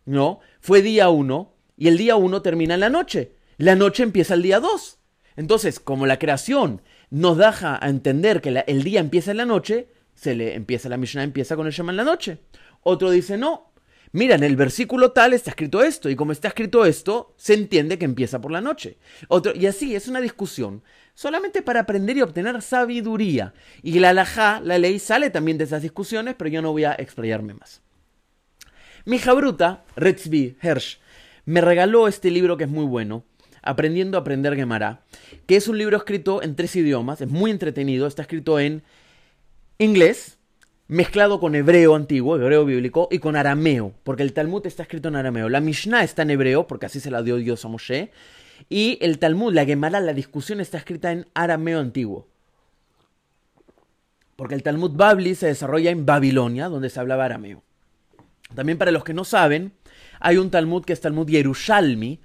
¿no? 0.06 0.40
Fue 0.60 0.82
día 0.82 1.08
uno 1.08 1.52
y 1.76 1.86
el 1.86 1.96
día 1.96 2.16
uno 2.16 2.42
termina 2.42 2.74
en 2.74 2.80
la 2.80 2.90
noche. 2.90 3.30
La 3.58 3.76
noche 3.76 4.02
empieza 4.02 4.34
el 4.34 4.42
día 4.42 4.58
dos. 4.58 4.96
Entonces, 5.40 5.80
como 5.80 6.04
la 6.04 6.18
creación 6.18 6.82
nos 7.08 7.38
deja 7.38 7.82
a 7.82 7.88
entender 7.88 8.42
que 8.42 8.62
el 8.66 8.82
día 8.82 9.00
empieza 9.00 9.30
en 9.30 9.38
la 9.38 9.46
noche, 9.46 9.88
se 10.12 10.34
le 10.34 10.54
empieza 10.54 10.90
la 10.90 10.98
Mishnah, 10.98 11.22
empieza 11.22 11.56
con 11.56 11.66
el 11.66 11.72
Shema 11.72 11.92
en 11.92 11.96
la 11.96 12.04
noche. 12.04 12.40
Otro 12.82 13.10
dice, 13.10 13.38
no, 13.38 13.72
mira, 14.12 14.34
en 14.34 14.42
el 14.42 14.54
versículo 14.54 15.12
tal 15.12 15.32
está 15.32 15.48
escrito 15.48 15.82
esto, 15.82 16.10
y 16.10 16.14
como 16.14 16.32
está 16.32 16.48
escrito 16.48 16.84
esto, 16.84 17.32
se 17.38 17.54
entiende 17.54 17.98
que 17.98 18.04
empieza 18.04 18.38
por 18.38 18.52
la 18.52 18.60
noche. 18.60 18.98
Otro, 19.28 19.54
y 19.56 19.64
así, 19.64 19.96
es 19.96 20.08
una 20.08 20.20
discusión, 20.20 20.82
solamente 21.14 21.62
para 21.62 21.80
aprender 21.80 22.18
y 22.18 22.22
obtener 22.22 22.60
sabiduría. 22.60 23.54
Y 23.82 23.98
la 23.98 24.10
alajá, 24.10 24.60
la 24.60 24.76
ley, 24.76 24.98
sale 24.98 25.30
también 25.30 25.56
de 25.56 25.64
esas 25.64 25.80
discusiones, 25.80 26.34
pero 26.36 26.50
yo 26.50 26.60
no 26.60 26.72
voy 26.72 26.84
a 26.84 26.92
explayarme 26.92 27.54
más. 27.54 27.80
Mi 29.06 29.16
hija 29.16 29.32
bruta, 29.32 29.84
Retzvi 29.96 30.58
Hersh, 30.60 30.98
me 31.46 31.62
regaló 31.62 32.08
este 32.08 32.30
libro 32.30 32.58
que 32.58 32.64
es 32.64 32.70
muy 32.70 32.84
bueno, 32.84 33.24
Aprendiendo 33.62 34.16
a 34.16 34.22
aprender 34.22 34.56
Gemara, 34.56 35.02
que 35.46 35.56
es 35.56 35.68
un 35.68 35.78
libro 35.78 35.96
escrito 35.96 36.42
en 36.42 36.56
tres 36.56 36.74
idiomas, 36.76 37.20
es 37.20 37.28
muy 37.28 37.50
entretenido, 37.50 38.06
está 38.06 38.22
escrito 38.22 38.58
en 38.58 38.82
inglés, 39.78 40.38
mezclado 40.88 41.40
con 41.40 41.54
hebreo 41.54 41.94
antiguo, 41.94 42.36
hebreo 42.36 42.64
bíblico, 42.64 43.08
y 43.10 43.18
con 43.18 43.36
arameo, 43.36 43.94
porque 44.02 44.22
el 44.22 44.32
Talmud 44.32 44.66
está 44.66 44.82
escrito 44.82 45.08
en 45.08 45.16
arameo. 45.16 45.48
La 45.48 45.60
Mishnah 45.60 46.02
está 46.02 46.22
en 46.22 46.30
hebreo, 46.30 46.66
porque 46.66 46.86
así 46.86 47.00
se 47.00 47.10
la 47.10 47.22
dio 47.22 47.36
Dios 47.36 47.64
a 47.64 47.68
Moshe, 47.68 48.10
y 48.68 48.98
el 49.00 49.18
Talmud, 49.18 49.54
la 49.54 49.64
Gemara, 49.64 50.00
la 50.00 50.12
discusión 50.12 50.60
está 50.60 50.78
escrita 50.78 51.12
en 51.12 51.26
arameo 51.34 51.80
antiguo. 51.80 52.28
Porque 54.36 54.54
el 54.54 54.62
Talmud 54.62 54.92
Babli 54.92 55.34
se 55.34 55.46
desarrolla 55.46 55.90
en 55.90 56.06
Babilonia, 56.06 56.68
donde 56.68 56.90
se 56.90 56.98
hablaba 56.98 57.26
arameo. 57.26 57.62
También 58.54 58.78
para 58.78 58.90
los 58.90 59.04
que 59.04 59.14
no 59.14 59.24
saben, 59.24 59.72
hay 60.18 60.38
un 60.38 60.50
Talmud 60.50 60.84
que 60.84 60.92
es 60.92 61.00
Talmud 61.00 61.28
Yerushalmi, 61.28 62.20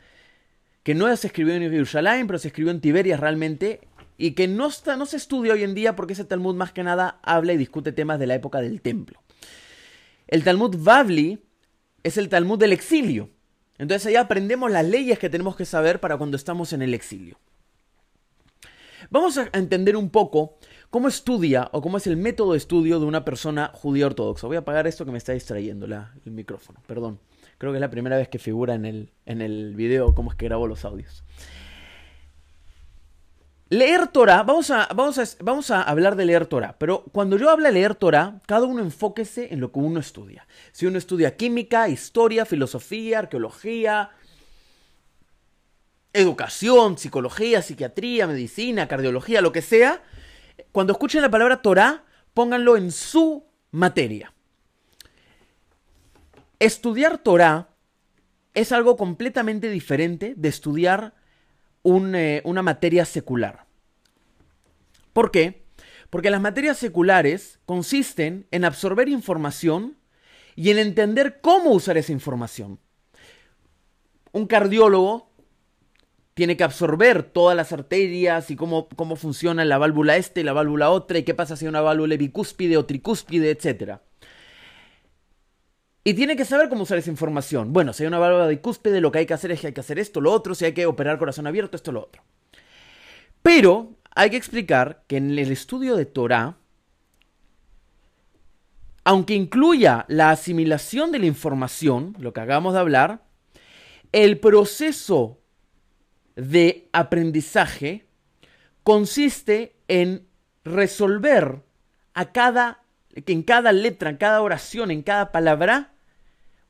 que 0.85 0.93
no 0.93 1.13
se 1.17 1.25
escribió 1.25 1.55
en 1.55 1.63
Jerusalén, 1.63 2.27
pero 2.27 2.37
se 2.37 2.49
escribió 2.49 2.69
en 2.69 2.79
Tiberias 2.79 3.19
realmente, 3.19 3.81
y 4.19 4.33
que 4.33 4.47
no, 4.47 4.67
está, 4.67 4.95
no 4.95 5.07
se 5.07 5.17
estudia 5.17 5.53
hoy 5.53 5.63
en 5.63 5.73
día 5.73 5.95
porque 5.95 6.13
ese 6.13 6.25
Talmud 6.25 6.53
más 6.53 6.73
que 6.73 6.83
nada 6.83 7.19
habla 7.23 7.53
y 7.53 7.57
discute 7.57 7.91
temas 7.91 8.19
de 8.19 8.27
la 8.27 8.35
época 8.35 8.61
del 8.61 8.83
templo. 8.83 9.19
El 10.27 10.43
Talmud 10.43 10.75
Bavli 10.77 11.43
es 12.03 12.19
el 12.19 12.29
Talmud 12.29 12.59
del 12.59 12.71
exilio. 12.71 13.31
Entonces 13.79 14.05
ahí 14.05 14.15
aprendemos 14.15 14.69
las 14.69 14.85
leyes 14.85 15.17
que 15.17 15.27
tenemos 15.27 15.55
que 15.55 15.65
saber 15.65 15.99
para 15.99 16.17
cuando 16.17 16.37
estamos 16.37 16.71
en 16.71 16.83
el 16.83 16.93
exilio. 16.93 17.39
Vamos 19.09 19.39
a 19.39 19.49
entender 19.53 19.97
un 19.97 20.11
poco 20.11 20.59
cómo 20.91 21.07
estudia 21.07 21.67
o 21.71 21.81
cómo 21.81 21.97
es 21.97 22.05
el 22.05 22.15
método 22.15 22.51
de 22.51 22.59
estudio 22.59 22.99
de 22.99 23.07
una 23.07 23.25
persona 23.25 23.71
judía 23.73 24.05
ortodoxa. 24.05 24.45
Voy 24.45 24.57
a 24.57 24.59
apagar 24.59 24.85
esto 24.85 25.03
que 25.03 25.11
me 25.11 25.17
está 25.17 25.33
distrayendo 25.33 25.87
el 25.87 26.31
micrófono, 26.31 26.79
perdón. 26.85 27.19
Creo 27.57 27.71
que 27.71 27.77
es 27.77 27.81
la 27.81 27.89
primera 27.89 28.17
vez 28.17 28.27
que 28.27 28.39
figura 28.39 28.75
en 28.75 28.85
el, 28.85 29.11
en 29.25 29.41
el 29.41 29.75
video 29.75 30.13
cómo 30.13 30.31
es 30.31 30.37
que 30.37 30.45
grabo 30.45 30.67
los 30.67 30.85
audios. 30.85 31.23
Leer 33.69 34.07
Torah, 34.09 34.43
vamos 34.43 34.69
a, 34.69 34.87
vamos, 34.93 35.17
a, 35.17 35.23
vamos 35.43 35.71
a 35.71 35.81
hablar 35.81 36.15
de 36.15 36.25
leer 36.25 36.45
Torah, 36.45 36.75
pero 36.77 37.03
cuando 37.11 37.35
yo 37.35 37.49
hablo 37.49 37.65
de 37.65 37.71
leer 37.71 37.95
Torah, 37.95 38.39
cada 38.45 38.67
uno 38.67 38.83
enfóquese 38.83 39.51
en 39.51 39.59
lo 39.59 39.71
que 39.71 39.79
uno 39.79 39.99
estudia. 39.99 40.47
Si 40.71 40.85
uno 40.85 40.99
estudia 40.99 41.35
química, 41.35 41.89
historia, 41.89 42.45
filosofía, 42.45 43.19
arqueología, 43.19 44.11
educación, 46.13 46.99
psicología, 46.99 47.63
psiquiatría, 47.63 48.27
medicina, 48.27 48.87
cardiología, 48.87 49.41
lo 49.41 49.51
que 49.51 49.63
sea, 49.63 50.03
cuando 50.71 50.93
escuchen 50.93 51.23
la 51.23 51.31
palabra 51.31 51.63
Torah, 51.63 52.03
pónganlo 52.35 52.77
en 52.77 52.91
su 52.91 53.45
materia. 53.71 54.34
Estudiar 56.59 57.17
Torah 57.17 57.69
es 58.53 58.71
algo 58.71 58.95
completamente 58.95 59.69
diferente 59.69 60.33
de 60.37 60.49
estudiar 60.49 61.13
eh, 61.83 62.41
una 62.45 62.61
materia 62.61 63.05
secular. 63.05 63.65
¿Por 65.13 65.31
qué? 65.31 65.65
Porque 66.09 66.29
las 66.29 66.41
materias 66.41 66.77
seculares 66.77 67.59
consisten 67.65 68.47
en 68.51 68.65
absorber 68.65 69.09
información 69.09 69.97
y 70.55 70.71
en 70.71 70.79
entender 70.79 71.41
cómo 71.41 71.71
usar 71.71 71.97
esa 71.97 72.13
información. 72.13 72.79
Un 74.31 74.47
cardiólogo 74.47 75.29
tiene 76.33 76.57
que 76.57 76.63
absorber 76.63 77.23
todas 77.23 77.55
las 77.55 77.71
arterias 77.71 78.51
y 78.51 78.55
cómo, 78.55 78.89
cómo 78.95 79.15
funciona 79.15 79.63
la 79.63 79.77
válvula 79.77 80.17
este 80.17 80.41
y 80.41 80.43
la 80.43 80.53
válvula 80.53 80.89
otra 80.89 81.17
y 81.17 81.23
qué 81.23 81.33
pasa 81.33 81.55
si 81.55 81.67
una 81.67 81.81
válvula 81.81 82.15
bicúspide 82.17 82.77
o 82.77 82.85
tricúspide, 82.85 83.51
etc. 83.51 83.99
Y 86.07 86.13
tiene 86.13 86.35
que 86.35 86.45
saber 86.45 86.69
cómo 86.69 86.83
usar 86.83 86.99
esa 86.99 87.09
información. 87.09 87.73
Bueno, 87.73 87.91
si 87.91 88.03
hay 88.03 88.07
una 88.07 88.19
válvula 88.19 88.45
de 88.45 88.61
cúspide, 88.61 89.01
lo 89.01 89.11
que 89.11 89.17
hay 89.17 89.25
que 89.25 89.33
hacer 89.33 89.51
es 89.51 89.59
que 89.59 89.67
hay 89.67 89.73
que 89.73 89.81
hacer 89.81 89.97
esto, 89.97 90.21
lo 90.21 90.31
otro, 90.31 90.53
si 90.53 90.63
hay 90.63 90.73
que 90.73 90.85
operar 90.85 91.17
corazón 91.17 91.47
abierto, 91.47 91.75
esto, 91.75 91.91
lo 91.91 92.03
otro. 92.03 92.21
Pero 93.41 93.95
hay 94.13 94.29
que 94.29 94.37
explicar 94.37 95.03
que 95.07 95.17
en 95.17 95.31
el 95.31 95.51
estudio 95.51 95.95
de 95.95 96.05
Torah, 96.05 96.57
aunque 99.03 99.33
incluya 99.33 100.05
la 100.07 100.29
asimilación 100.29 101.11
de 101.11 101.17
la 101.17 101.25
información, 101.25 102.15
lo 102.19 102.33
que 102.33 102.41
acabamos 102.41 102.75
de 102.75 102.79
hablar, 102.81 103.23
el 104.11 104.39
proceso 104.39 105.39
de 106.35 106.87
aprendizaje 106.93 108.05
consiste 108.83 109.75
en 109.87 110.27
resolver 110.63 111.63
a 112.13 112.31
cada, 112.31 112.83
en 113.15 113.41
cada 113.41 113.71
letra, 113.71 114.11
en 114.11 114.17
cada 114.17 114.43
oración, 114.43 114.91
en 114.91 115.01
cada 115.01 115.31
palabra, 115.31 115.94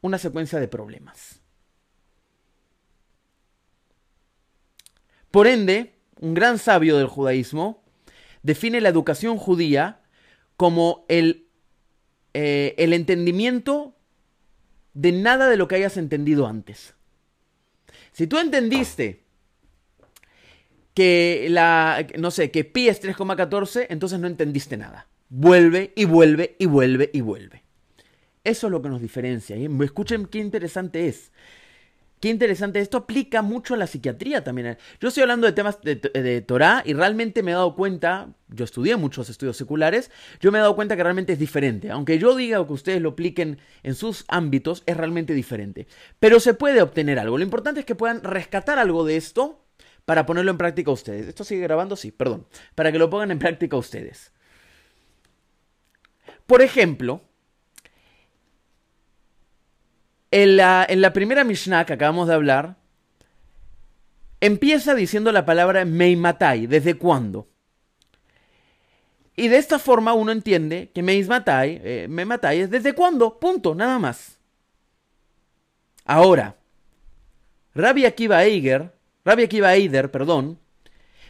una 0.05 0.17
secuencia 0.17 0.59
de 0.59 0.67
problemas. 0.67 1.41
Por 5.31 5.47
ende, 5.47 5.95
un 6.21 6.33
gran 6.33 6.57
sabio 6.59 6.97
del 6.97 7.07
judaísmo 7.07 7.83
define 8.41 8.79
la 8.79 8.89
educación 8.89 9.37
judía 9.37 10.01
como 10.55 11.05
el, 11.09 11.47
eh, 12.33 12.75
el 12.77 12.93
entendimiento 12.93 13.95
de 14.93 15.11
nada 15.11 15.49
de 15.49 15.57
lo 15.57 15.67
que 15.67 15.75
hayas 15.75 15.97
entendido 15.97 16.47
antes. 16.47 16.95
Si 18.13 18.27
tú 18.27 18.39
entendiste 18.39 19.25
que 20.93 21.47
la, 21.49 22.07
no 22.17 22.31
sé, 22.31 22.49
que 22.51 22.63
pi 22.63 22.87
es 22.87 23.03
3,14, 23.03 23.87
entonces 23.89 24.19
no 24.19 24.27
entendiste 24.27 24.77
nada. 24.77 25.09
Vuelve 25.27 25.91
y 25.97 26.05
vuelve 26.05 26.55
y 26.57 26.65
vuelve 26.67 27.09
y 27.13 27.19
vuelve. 27.19 27.64
Eso 28.45 28.67
es 28.67 28.71
lo 28.71 28.81
que 28.81 28.87
nos 28.89 29.01
diferencia. 29.01 29.57
Y 29.57 29.67
escuchen 29.83 30.27
qué 30.27 30.37
interesante 30.37 31.07
es. 31.07 31.31
Qué 32.21 32.29
interesante, 32.29 32.79
esto 32.79 32.97
aplica 32.97 33.41
mucho 33.41 33.73
a 33.73 33.77
la 33.77 33.87
psiquiatría 33.87 34.43
también. 34.43 34.77
Yo 35.01 35.09
estoy 35.09 35.23
hablando 35.23 35.45
de 35.45 35.53
temas 35.53 35.81
de, 35.81 35.95
de, 35.95 36.41
Torah 36.41 36.81
y 36.85 36.93
realmente 36.93 37.43
me 37.43 37.51
he 37.51 37.53
dado 37.53 37.75
cuenta, 37.75 38.29
yo 38.47 38.63
estudié 38.63 38.95
muchos 38.95 39.29
estudios 39.29 39.57
seculares, 39.57 40.09
yo 40.39 40.51
me 40.51 40.57
he 40.57 40.61
dado 40.61 40.75
cuenta 40.75 40.95
que 40.95 41.03
realmente 41.03 41.33
es 41.33 41.39
diferente. 41.39 41.91
Aunque 41.91 42.17
yo 42.17 42.35
diga 42.35 42.65
que 42.65 42.73
ustedes 42.73 43.01
lo 43.01 43.09
apliquen 43.09 43.59
en 43.83 43.95
sus 43.95 44.23
ámbitos, 44.29 44.81
es 44.85 44.95
realmente 44.95 45.33
diferente. 45.33 45.87
Pero 46.19 46.39
se 46.39 46.53
puede 46.53 46.81
obtener 46.81 47.19
algo. 47.19 47.37
Lo 47.37 47.43
importante 47.43 47.81
es 47.81 47.85
que 47.85 47.95
puedan 47.95 48.23
rescatar 48.23 48.79
algo 48.79 49.03
de 49.05 49.17
esto 49.17 49.65
para 50.05 50.25
ponerlo 50.25 50.51
en 50.51 50.57
práctica 50.57 50.91
ustedes. 50.91 51.27
¿Esto 51.27 51.43
sigue 51.43 51.61
grabando? 51.61 51.95
Sí, 51.95 52.11
perdón. 52.11 52.47
Para 52.75 52.91
que 52.91 52.97
lo 52.97 53.09
pongan 53.09 53.31
en 53.31 53.39
práctica 53.39 53.75
ustedes. 53.75 54.31
Por 56.47 56.61
ejemplo, 56.61 57.21
en 60.35 60.57
la, 61.01 61.13
primera 61.13 61.45
Mishnah 61.45 61.85
que 61.85 61.93
acabamos 61.93 62.27
de 62.27 62.33
hablar, 62.33 62.75
empieza 64.41 64.93
diciendo 64.93 65.31
la 65.31 65.45
palabra 65.45 65.85
Meimatai, 65.85 66.67
¿desde 66.67 66.95
cuándo? 66.95 67.47
Y 69.37 69.47
de 69.47 69.57
esta 69.57 69.79
forma 69.79 70.13
uno 70.13 70.33
entiende 70.33 70.91
que 70.93 71.01
Meimatai, 71.01 71.81
eh, 71.81 72.07
Meimatai 72.09 72.61
es 72.61 72.69
desde 72.69 72.93
cuándo, 72.93 73.39
punto, 73.39 73.75
nada 73.75 73.97
más. 73.97 74.37
Ahora, 76.03 76.57
Rabbi 77.73 78.05
Akiva 78.05 78.43
Eiger, 78.43 78.91
Rabbi 79.23 79.43
Akiva 79.43 79.73
Eider, 79.73 80.11
perdón, 80.11 80.59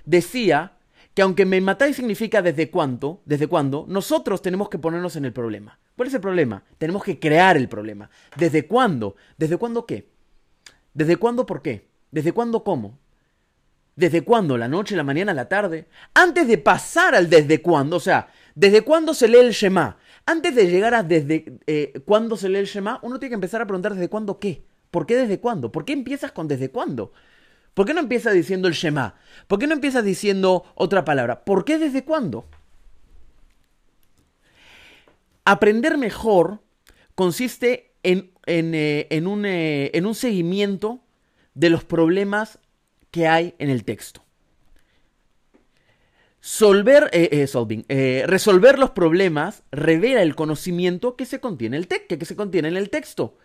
decía 0.03 0.71
que 1.15 1.21
aunque 1.21 1.45
Meimatai 1.45 1.93
significa 1.93 2.41
desde 2.41 2.69
cuándo, 2.69 3.21
desde 3.25 3.47
cuándo, 3.47 3.85
nosotros 3.87 4.41
tenemos 4.41 4.67
que 4.67 4.77
ponernos 4.77 5.15
en 5.15 5.23
el 5.23 5.31
problema. 5.31 5.79
¿Cuál 5.95 6.09
es 6.09 6.13
el 6.13 6.19
problema? 6.19 6.63
Tenemos 6.77 7.05
que 7.05 7.17
crear 7.19 7.55
el 7.55 7.69
problema. 7.69 8.09
¿Desde 8.35 8.67
cuándo? 8.67 9.15
¿Desde 9.37 9.55
cuándo 9.55 9.85
qué? 9.85 10.11
¿Desde 10.93 11.15
cuándo 11.15 11.45
por 11.45 11.61
qué? 11.61 11.87
¿Desde 12.11 12.33
cuándo 12.33 12.65
cómo? 12.65 12.99
¿Desde 13.95 14.23
cuándo? 14.23 14.57
¿La 14.57 14.67
noche, 14.67 14.97
la 14.97 15.03
mañana, 15.03 15.33
la 15.33 15.47
tarde? 15.47 15.87
Antes 16.13 16.49
de 16.49 16.57
pasar 16.57 17.15
al 17.15 17.29
desde 17.29 17.61
cuándo, 17.61 17.95
o 17.95 18.01
sea, 18.01 18.27
¿desde 18.53 18.81
cuándo 18.81 19.13
se 19.13 19.29
lee 19.29 19.37
el 19.37 19.51
Shema? 19.51 19.97
Antes 20.25 20.53
de 20.53 20.67
llegar 20.67 20.93
a 20.93 21.03
desde 21.03 21.59
eh, 21.65 22.01
cuándo 22.05 22.35
se 22.35 22.49
lee 22.49 22.59
el 22.59 22.65
Shema, 22.65 22.99
uno 23.03 23.19
tiene 23.19 23.29
que 23.29 23.35
empezar 23.35 23.61
a 23.61 23.65
preguntar 23.65 23.93
desde 23.93 24.09
cuándo 24.09 24.37
qué. 24.37 24.65
¿Por 24.91 25.05
qué 25.05 25.15
desde 25.15 25.39
cuándo? 25.39 25.71
¿Por 25.71 25.85
qué 25.85 25.93
empiezas 25.93 26.33
con 26.33 26.49
desde 26.49 26.71
cuándo? 26.71 27.13
¿Por 27.75 27.85
qué 27.85 27.93
no 27.93 27.99
empiezas 27.99 28.33
diciendo 28.33 28.67
el 28.69 28.73
Shema? 28.73 29.15
¿Por 29.47 29.59
qué 29.59 29.67
no 29.67 29.73
empiezas 29.73 30.03
diciendo 30.03 30.63
otra 30.75 31.05
palabra? 31.05 31.43
¿Por 31.43 31.65
qué 31.65 31.77
desde 31.77 32.05
cuándo? 32.05 32.47
Aprender 35.43 35.97
mejor 35.97 36.61
consiste 37.15 37.91
en, 38.01 38.31
eh, 38.45 39.21
un, 39.25 39.45
eh, 39.45 39.91
en 39.93 40.05
un 40.05 40.15
seguimiento 40.15 41.01
de 41.53 41.69
los 41.69 41.83
problemas 41.83 42.59
que 43.11 43.27
hay 43.27 43.55
en 43.59 43.69
el 43.69 43.83
texto. 43.83 44.23
Eh, 47.89 48.23
resolver 48.25 48.79
los 48.79 48.91
problemas 48.91 49.63
revela 49.71 50.21
el 50.21 50.35
conocimiento 50.35 51.17
que 51.17 51.25
se 51.25 51.41
contiene, 51.41 51.75
el 51.75 51.87
que 51.87 52.25
se 52.25 52.35
contiene 52.37 52.69
en 52.69 52.77
el 52.77 52.89
texto. 52.89 53.37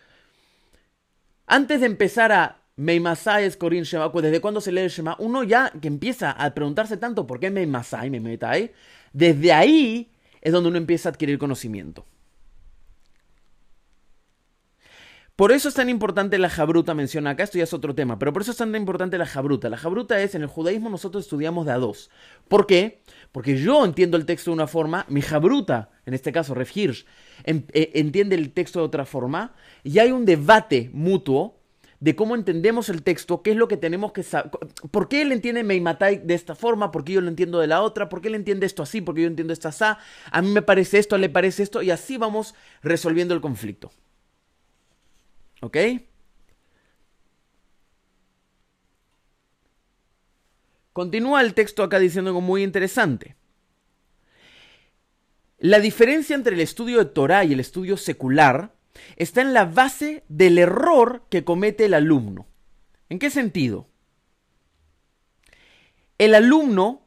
Antes 1.47 1.81
de 1.81 1.87
empezar 1.87 2.31
a 2.31 2.60
Meimasai 2.81 3.51
Corin 3.59 3.83
Shema, 3.83 4.11
pues 4.11 4.23
desde 4.23 4.41
cuándo 4.41 4.63
se 4.63 4.73
lee 4.73 4.81
el 4.81 4.89
Shema, 4.89 5.15
uno 5.19 5.45
ya 5.45 5.71
que 5.71 5.87
empieza 5.87 6.31
a 6.31 6.55
preguntarse 6.55 6.97
tanto 6.97 7.27
por 7.27 7.39
qué 7.39 7.51
Meimasai, 7.51 8.09
Meimetai, 8.09 8.73
desde 9.13 9.53
ahí 9.53 10.11
es 10.41 10.51
donde 10.51 10.71
uno 10.71 10.79
empieza 10.79 11.11
a 11.11 11.13
adquirir 11.13 11.37
conocimiento. 11.37 12.07
Por 15.37 15.53
eso 15.53 15.69
es 15.69 15.75
tan 15.75 15.91
importante 15.91 16.39
la 16.39 16.49
jabruta, 16.49 16.95
menciona 16.95 17.31
acá, 17.31 17.43
esto 17.43 17.59
ya 17.59 17.65
es 17.65 17.75
otro 17.75 17.95
tema, 17.95 18.19
pero 18.19 18.33
por 18.33 18.41
eso 18.41 18.51
es 18.51 18.57
tan 18.57 18.75
importante 18.75 19.19
la 19.19 19.27
jabruta. 19.27 19.69
La 19.69 19.77
jabruta 19.77 20.19
es, 20.23 20.35
en 20.35 20.41
el 20.41 20.49
judaísmo 20.49 20.89
nosotros 20.89 21.25
estudiamos 21.25 21.67
de 21.67 21.73
a 21.73 21.79
dos. 21.79 22.11
¿Por 22.49 22.67
qué? 22.67 23.03
Porque 23.31 23.59
yo 23.59 23.85
entiendo 23.85 24.17
el 24.17 24.25
texto 24.25 24.51
de 24.51 24.55
una 24.55 24.67
forma, 24.67 25.05
mi 25.09 25.21
jabruta, 25.21 25.91
en 26.07 26.15
este 26.15 26.33
caso 26.33 26.55
Ref 26.55 26.75
Hirsch, 26.75 27.05
eh, 27.45 27.91
entiende 27.95 28.37
el 28.37 28.53
texto 28.53 28.79
de 28.79 28.87
otra 28.87 29.05
forma, 29.05 29.55
y 29.85 29.99
hay 29.99 30.13
un 30.13 30.25
debate 30.25 30.91
mutuo 30.95 31.60
de 32.00 32.16
cómo 32.16 32.35
entendemos 32.35 32.88
el 32.88 33.02
texto, 33.02 33.42
qué 33.42 33.50
es 33.50 33.57
lo 33.57 33.69
que 33.69 33.76
tenemos 33.76 34.12
que 34.12 34.23
saber, 34.23 34.50
por 34.90 35.09
qué 35.09 35.21
él 35.21 35.33
entiende 35.33 35.62
Meimatai 35.62 36.19
de 36.19 36.35
esta 36.35 36.54
forma, 36.54 36.90
por 36.90 37.04
qué 37.04 37.12
yo 37.12 37.21
lo 37.21 37.28
entiendo 37.28 37.61
de 37.61 37.66
la 37.66 37.83
otra, 37.83 38.09
por 38.09 38.23
qué 38.23 38.28
él 38.28 38.35
entiende 38.35 38.64
esto 38.64 38.83
así, 38.83 39.02
por 39.02 39.14
qué 39.14 39.23
yo 39.23 39.28
entiendo 39.28 39.52
esto 39.52 39.69
así, 39.69 39.85
a 39.85 40.42
mí 40.42 40.50
me 40.50 40.62
parece 40.62 40.99
esto, 40.99 41.19
le 41.19 41.28
parece 41.28 41.62
esto, 41.62 41.83
y 41.83 41.90
así 41.90 42.16
vamos 42.16 42.54
resolviendo 42.83 43.35
el 43.35 43.42
conflicto. 43.42 43.92
¿Ok? 45.61 45.76
Continúa 50.95 51.42
el 51.42 51.52
texto 51.52 51.83
acá 51.83 51.99
diciendo 51.99 52.30
algo 52.30 52.40
muy 52.40 52.62
interesante. 52.62 53.37
La 55.59 55.79
diferencia 55.79 56.35
entre 56.35 56.55
el 56.55 56.61
estudio 56.61 56.98
de 56.98 57.05
Torah 57.05 57.44
y 57.44 57.53
el 57.53 57.61
estudio 57.61 57.98
secular 57.98 58.75
está 59.16 59.40
en 59.40 59.53
la 59.53 59.64
base 59.64 60.24
del 60.29 60.59
error 60.59 61.22
que 61.29 61.44
comete 61.44 61.87
el 61.87 61.94
alumno. 61.94 62.46
¿En 63.09 63.18
qué 63.18 63.31
sentido? 63.31 63.88
El 66.18 66.35
alumno 66.35 67.03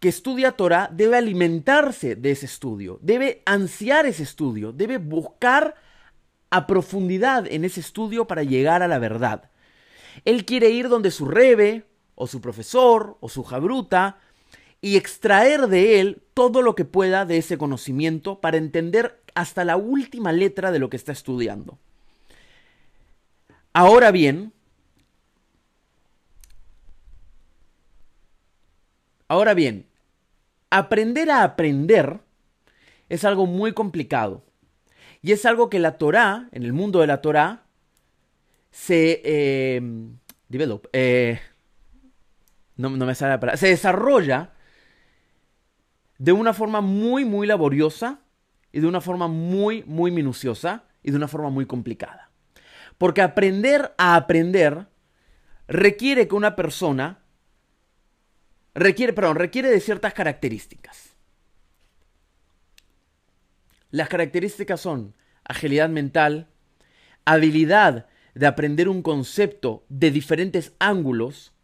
que 0.00 0.08
estudia 0.08 0.52
Torah 0.52 0.88
debe 0.92 1.16
alimentarse 1.16 2.16
de 2.16 2.30
ese 2.30 2.46
estudio, 2.46 2.98
debe 3.02 3.42
ansiar 3.46 4.06
ese 4.06 4.22
estudio, 4.22 4.72
debe 4.72 4.98
buscar 4.98 5.74
a 6.50 6.66
profundidad 6.66 7.46
en 7.46 7.64
ese 7.64 7.80
estudio 7.80 8.26
para 8.26 8.42
llegar 8.42 8.82
a 8.82 8.88
la 8.88 8.98
verdad. 8.98 9.50
Él 10.24 10.44
quiere 10.44 10.70
ir 10.70 10.88
donde 10.88 11.10
su 11.10 11.26
rebe, 11.26 11.84
o 12.14 12.26
su 12.26 12.40
profesor, 12.40 13.16
o 13.20 13.28
su 13.28 13.42
jabruta, 13.42 14.18
y 14.80 14.96
extraer 14.96 15.66
de 15.66 16.00
él 16.00 16.22
todo 16.34 16.62
lo 16.62 16.74
que 16.74 16.84
pueda 16.84 17.24
de 17.24 17.38
ese 17.38 17.58
conocimiento 17.58 18.40
para 18.40 18.56
entender 18.56 19.20
hasta 19.36 19.64
la 19.64 19.76
última 19.76 20.32
letra 20.32 20.72
de 20.72 20.78
lo 20.78 20.88
que 20.88 20.96
está 20.96 21.12
estudiando. 21.12 21.78
Ahora 23.74 24.10
bien, 24.10 24.54
ahora 29.28 29.52
bien, 29.52 29.86
aprender 30.70 31.30
a 31.30 31.42
aprender 31.42 32.20
es 33.10 33.24
algo 33.24 33.46
muy 33.46 33.74
complicado. 33.74 34.42
Y 35.20 35.32
es 35.32 35.44
algo 35.44 35.68
que 35.68 35.80
la 35.80 35.98
Torá, 35.98 36.48
en 36.52 36.62
el 36.62 36.72
mundo 36.72 37.00
de 37.00 37.06
la 37.06 37.20
Torá, 37.20 37.64
se 38.70 39.20
eh, 39.22 39.82
develop, 40.48 40.86
eh, 40.94 41.40
no, 42.76 42.88
me 42.90 43.14
sale 43.14 43.32
la 43.32 43.40
palabra, 43.40 43.58
se 43.58 43.68
desarrolla 43.68 44.54
de 46.16 46.32
una 46.32 46.54
forma 46.54 46.80
muy, 46.80 47.26
muy 47.26 47.46
laboriosa 47.46 48.20
y 48.72 48.80
de 48.80 48.86
una 48.86 49.00
forma 49.00 49.28
muy, 49.28 49.82
muy 49.84 50.10
minuciosa 50.10 50.84
y 51.02 51.10
de 51.10 51.16
una 51.16 51.28
forma 51.28 51.50
muy 51.50 51.66
complicada. 51.66 52.30
Porque 52.98 53.22
aprender 53.22 53.94
a 53.98 54.16
aprender 54.16 54.86
requiere 55.68 56.28
que 56.28 56.34
una 56.34 56.56
persona 56.56 57.22
requiere, 58.74 59.12
perdón, 59.12 59.36
requiere 59.36 59.70
de 59.70 59.80
ciertas 59.80 60.14
características. 60.14 61.16
Las 63.90 64.08
características 64.08 64.80
son 64.80 65.14
agilidad 65.44 65.88
mental, 65.88 66.48
habilidad 67.24 68.06
de 68.34 68.46
aprender 68.46 68.88
un 68.88 69.00
concepto 69.00 69.84
de 69.88 70.10
diferentes 70.10 70.74
ángulos 70.78 71.54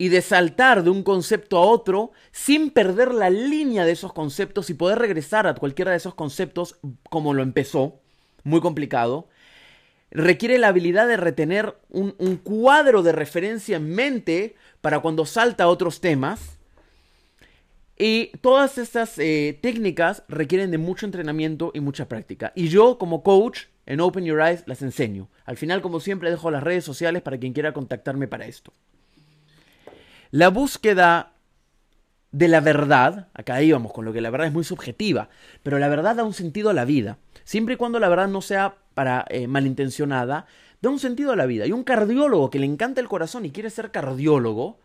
y 0.00 0.08
de 0.08 0.22
saltar 0.22 0.82
de 0.82 0.88
un 0.88 1.02
concepto 1.02 1.58
a 1.58 1.66
otro 1.66 2.10
sin 2.32 2.70
perder 2.70 3.12
la 3.12 3.28
línea 3.28 3.84
de 3.84 3.92
esos 3.92 4.14
conceptos 4.14 4.70
y 4.70 4.74
poder 4.74 4.98
regresar 4.98 5.46
a 5.46 5.54
cualquiera 5.54 5.90
de 5.90 5.98
esos 5.98 6.14
conceptos 6.14 6.78
como 7.10 7.34
lo 7.34 7.42
empezó, 7.42 8.00
muy 8.42 8.62
complicado. 8.62 9.28
Requiere 10.10 10.56
la 10.56 10.68
habilidad 10.68 11.06
de 11.06 11.18
retener 11.18 11.76
un, 11.90 12.12
cuadro 12.42 13.02
de 13.02 13.12
referencia 13.12 13.76
en 13.76 13.94
mente 13.94 14.56
para 14.80 15.00
cuando 15.00 15.26
salta 15.26 15.64
a 15.64 15.68
otros 15.68 16.00
temas 16.00 16.56
y 17.98 18.28
todas 18.40 18.78
estas 18.78 19.18
eh, 19.18 19.58
técnicas 19.60 20.22
requieren 20.28 20.70
de 20.70 20.78
mucho 20.78 21.04
entrenamiento 21.04 21.72
y 21.74 21.80
mucha 21.80 22.08
práctica. 22.08 22.52
Y 22.54 22.68
yo 22.68 22.96
como 22.96 23.22
coach 23.22 23.64
en 23.84 24.00
Open 24.00 24.24
Your 24.24 24.40
Eyes 24.40 24.62
las 24.64 24.80
enseño. 24.80 25.28
Al 25.44 25.58
final, 25.58 25.82
como 25.82 26.00
siempre, 26.00 26.30
dejo 26.30 26.50
las 26.50 26.62
redes 26.62 26.84
sociales 26.84 27.20
para 27.20 27.36
quien 27.36 27.52
quiera 27.52 27.74
contactarme 27.74 28.28
para 28.28 28.46
esto. 28.46 28.72
La 30.30 30.48
búsqueda 30.48 31.32
de 32.32 32.46
la 32.46 32.60
verdad, 32.60 33.28
acá 33.34 33.60
íbamos 33.62 33.92
con 33.92 34.04
lo 34.04 34.12
que 34.12 34.20
la 34.20 34.30
verdad 34.30 34.46
es 34.46 34.52
muy 34.52 34.62
subjetiva, 34.62 35.28
pero 35.62 35.78
la 35.78 35.88
verdad 35.88 36.14
da 36.14 36.24
un 36.24 36.34
sentido 36.34 36.70
a 36.70 36.74
la 36.74 36.84
vida. 36.84 37.18
Siempre 37.44 37.74
y 37.74 37.76
cuando 37.76 37.98
la 37.98 38.08
verdad 38.08 38.28
no 38.28 38.40
sea 38.40 38.76
para 38.94 39.24
eh, 39.28 39.48
malintencionada, 39.48 40.46
da 40.80 40.90
un 40.90 41.00
sentido 41.00 41.32
a 41.32 41.36
la 41.36 41.46
vida. 41.46 41.66
Y 41.66 41.72
un 41.72 41.82
cardiólogo 41.82 42.50
que 42.50 42.60
le 42.60 42.66
encanta 42.66 43.00
el 43.00 43.08
corazón 43.08 43.44
y 43.44 43.50
quiere 43.50 43.70
ser 43.70 43.90
cardiólogo, 43.90 44.78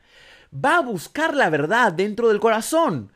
va 0.53 0.77
a 0.77 0.81
buscar 0.81 1.36
la 1.36 1.49
verdad 1.49 1.93
dentro 1.93 2.29
del 2.29 2.39
corazón. 2.39 3.12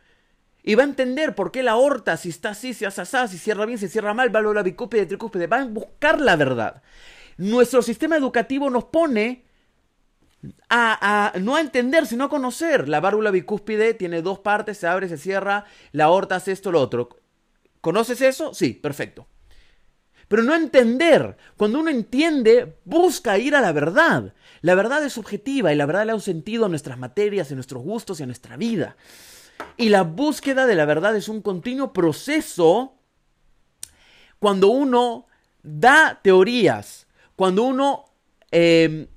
Y 0.62 0.76
va 0.76 0.84
a 0.84 0.88
entender 0.88 1.34
por 1.34 1.52
qué 1.52 1.64
la 1.64 1.72
aorta, 1.72 2.16
si 2.18 2.30
está 2.30 2.50
así, 2.50 2.76
si 2.76 2.86
hace 2.86 3.02
así, 3.02 3.38
si 3.38 3.38
cierra 3.40 3.66
bien, 3.66 3.80
si 3.80 3.88
cierra 3.88 4.14
mal, 4.14 4.34
va 4.36 4.40
a 4.40 4.54
la 4.54 4.62
bicúspide, 4.62 5.08
tricúspide. 5.08 5.48
Va 5.48 5.62
a 5.62 5.66
buscar 5.66 6.22
la 6.22 6.36
verdad. 6.36 6.84
Nuestro 7.38 7.82
sistema 7.82 8.18
educativo 8.18 8.70
nos 8.70 8.84
pone 8.84 9.46
a, 10.70 11.34
no 11.40 11.56
a 11.56 11.62
entender, 11.62 12.06
sino 12.06 12.26
a 12.26 12.30
conocer. 12.30 12.88
La 12.88 13.00
válvula 13.00 13.32
bicúspide 13.32 13.94
tiene 13.94 14.22
dos 14.22 14.40
partes, 14.40 14.78
se 14.78 14.88
abre, 14.88 15.10
se 15.10 15.18
cierra, 15.18 15.66
la 15.92 16.06
aorta 16.06 16.36
hace 16.36 16.52
esto, 16.52 16.72
lo 16.72 16.82
otro. 16.82 17.10
¿Conoces 17.82 18.22
eso? 18.22 18.54
Sí, 18.54 18.74
perfecto. 18.74 19.28
Pero 20.28 20.44
no 20.44 20.54
entender. 20.56 21.38
Cuando 21.58 21.80
uno 21.80 21.90
entiende, 21.90 22.78
busca 22.86 23.38
ir 23.38 23.56
a 23.56 23.62
la 23.62 23.72
verdad. 23.72 24.34
La 24.62 24.76
verdad 24.76 25.04
es 25.04 25.14
subjetiva 25.14 25.74
y 25.74 25.76
la 25.76 25.86
verdad 25.86 26.04
le 26.04 26.12
da 26.12 26.16
un 26.16 26.22
sentido 26.22 26.66
a 26.66 26.70
nuestras 26.70 26.98
materias, 26.98 27.52
a 27.52 27.56
nuestros 27.56 27.84
gustos 27.84 28.20
y 28.20 28.24
a 28.24 28.28
nuestra 28.28 28.56
vida. 28.58 28.96
Y 29.76 29.90
la 29.90 30.04
búsqueda 30.04 30.68
de 30.68 30.76
la 30.76 30.86
verdad 30.86 31.16
es 31.16 31.30
un 31.30 31.42
continuo 31.42 31.94
proceso 31.94 32.96
cuando 34.40 34.70
uno 34.70 35.28
da 35.64 36.20
teorías, 36.22 37.08
cuando 37.36 37.64
uno 37.64 38.06
em, 38.52 39.08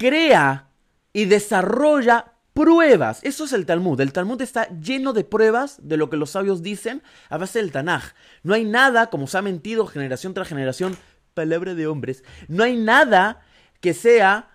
crea 0.00 0.70
y 1.12 1.26
desarrolla 1.26 2.32
pruebas. 2.54 3.20
Eso 3.22 3.44
es 3.44 3.52
el 3.52 3.66
Talmud. 3.66 4.00
El 4.00 4.14
Talmud 4.14 4.40
está 4.40 4.66
lleno 4.80 5.12
de 5.12 5.24
pruebas 5.24 5.78
de 5.82 5.98
lo 5.98 6.08
que 6.08 6.16
los 6.16 6.30
sabios 6.30 6.62
dicen 6.62 7.02
a 7.28 7.36
base 7.36 7.58
del 7.58 7.70
Tanaj. 7.70 8.14
No 8.42 8.54
hay 8.54 8.64
nada, 8.64 9.10
como 9.10 9.26
se 9.26 9.36
ha 9.36 9.42
mentido 9.42 9.86
generación 9.86 10.32
tras 10.32 10.48
generación, 10.48 10.96
palabra 11.34 11.74
de 11.74 11.86
hombres, 11.86 12.24
no 12.48 12.64
hay 12.64 12.76
nada 12.76 13.42
que 13.80 13.92
sea, 13.92 14.48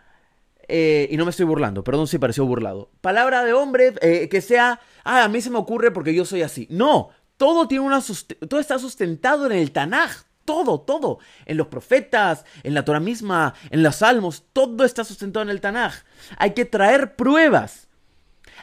eh, 0.68 1.08
y 1.12 1.18
no 1.18 1.26
me 1.26 1.32
estoy 1.32 1.46
burlando, 1.46 1.84
perdón 1.84 2.08
si 2.08 2.18
pareció 2.18 2.46
burlado, 2.46 2.90
palabra 3.02 3.44
de 3.44 3.54
hombre 3.54 3.94
eh, 4.02 4.28
que 4.30 4.42
sea, 4.42 4.82
ah, 5.04 5.24
a 5.24 5.28
mí 5.30 5.42
se 5.42 5.52
me 5.52 5.58
ocurre 5.58 5.92
porque 5.92 6.14
yo 6.14 6.26
soy 6.26 6.42
así. 6.42 6.68
No, 6.72 7.12
todo, 7.38 7.68
tiene 7.68 7.86
una 7.86 8.02
todo 8.50 8.60
está 8.60 8.80
sustentado 8.80 9.46
en 9.46 9.54
el 9.54 9.72
Tanaj. 9.72 10.26
Todo, 10.46 10.80
todo. 10.80 11.20
En 11.46 11.58
los 11.58 11.68
profetas, 11.68 12.46
en 12.64 12.74
la 12.76 12.86
Torah 12.86 13.00
misma, 13.00 13.56
en 13.72 13.84
los 13.84 13.98
salmos, 13.98 14.46
todo 14.54 14.86
está 14.86 15.04
sustentado 15.04 15.44
en 15.44 15.50
el 15.50 15.62
Tanaj. 15.62 16.04
Hay 16.38 16.52
que 16.52 16.66
traer 16.66 17.16
pruebas. 17.16 17.88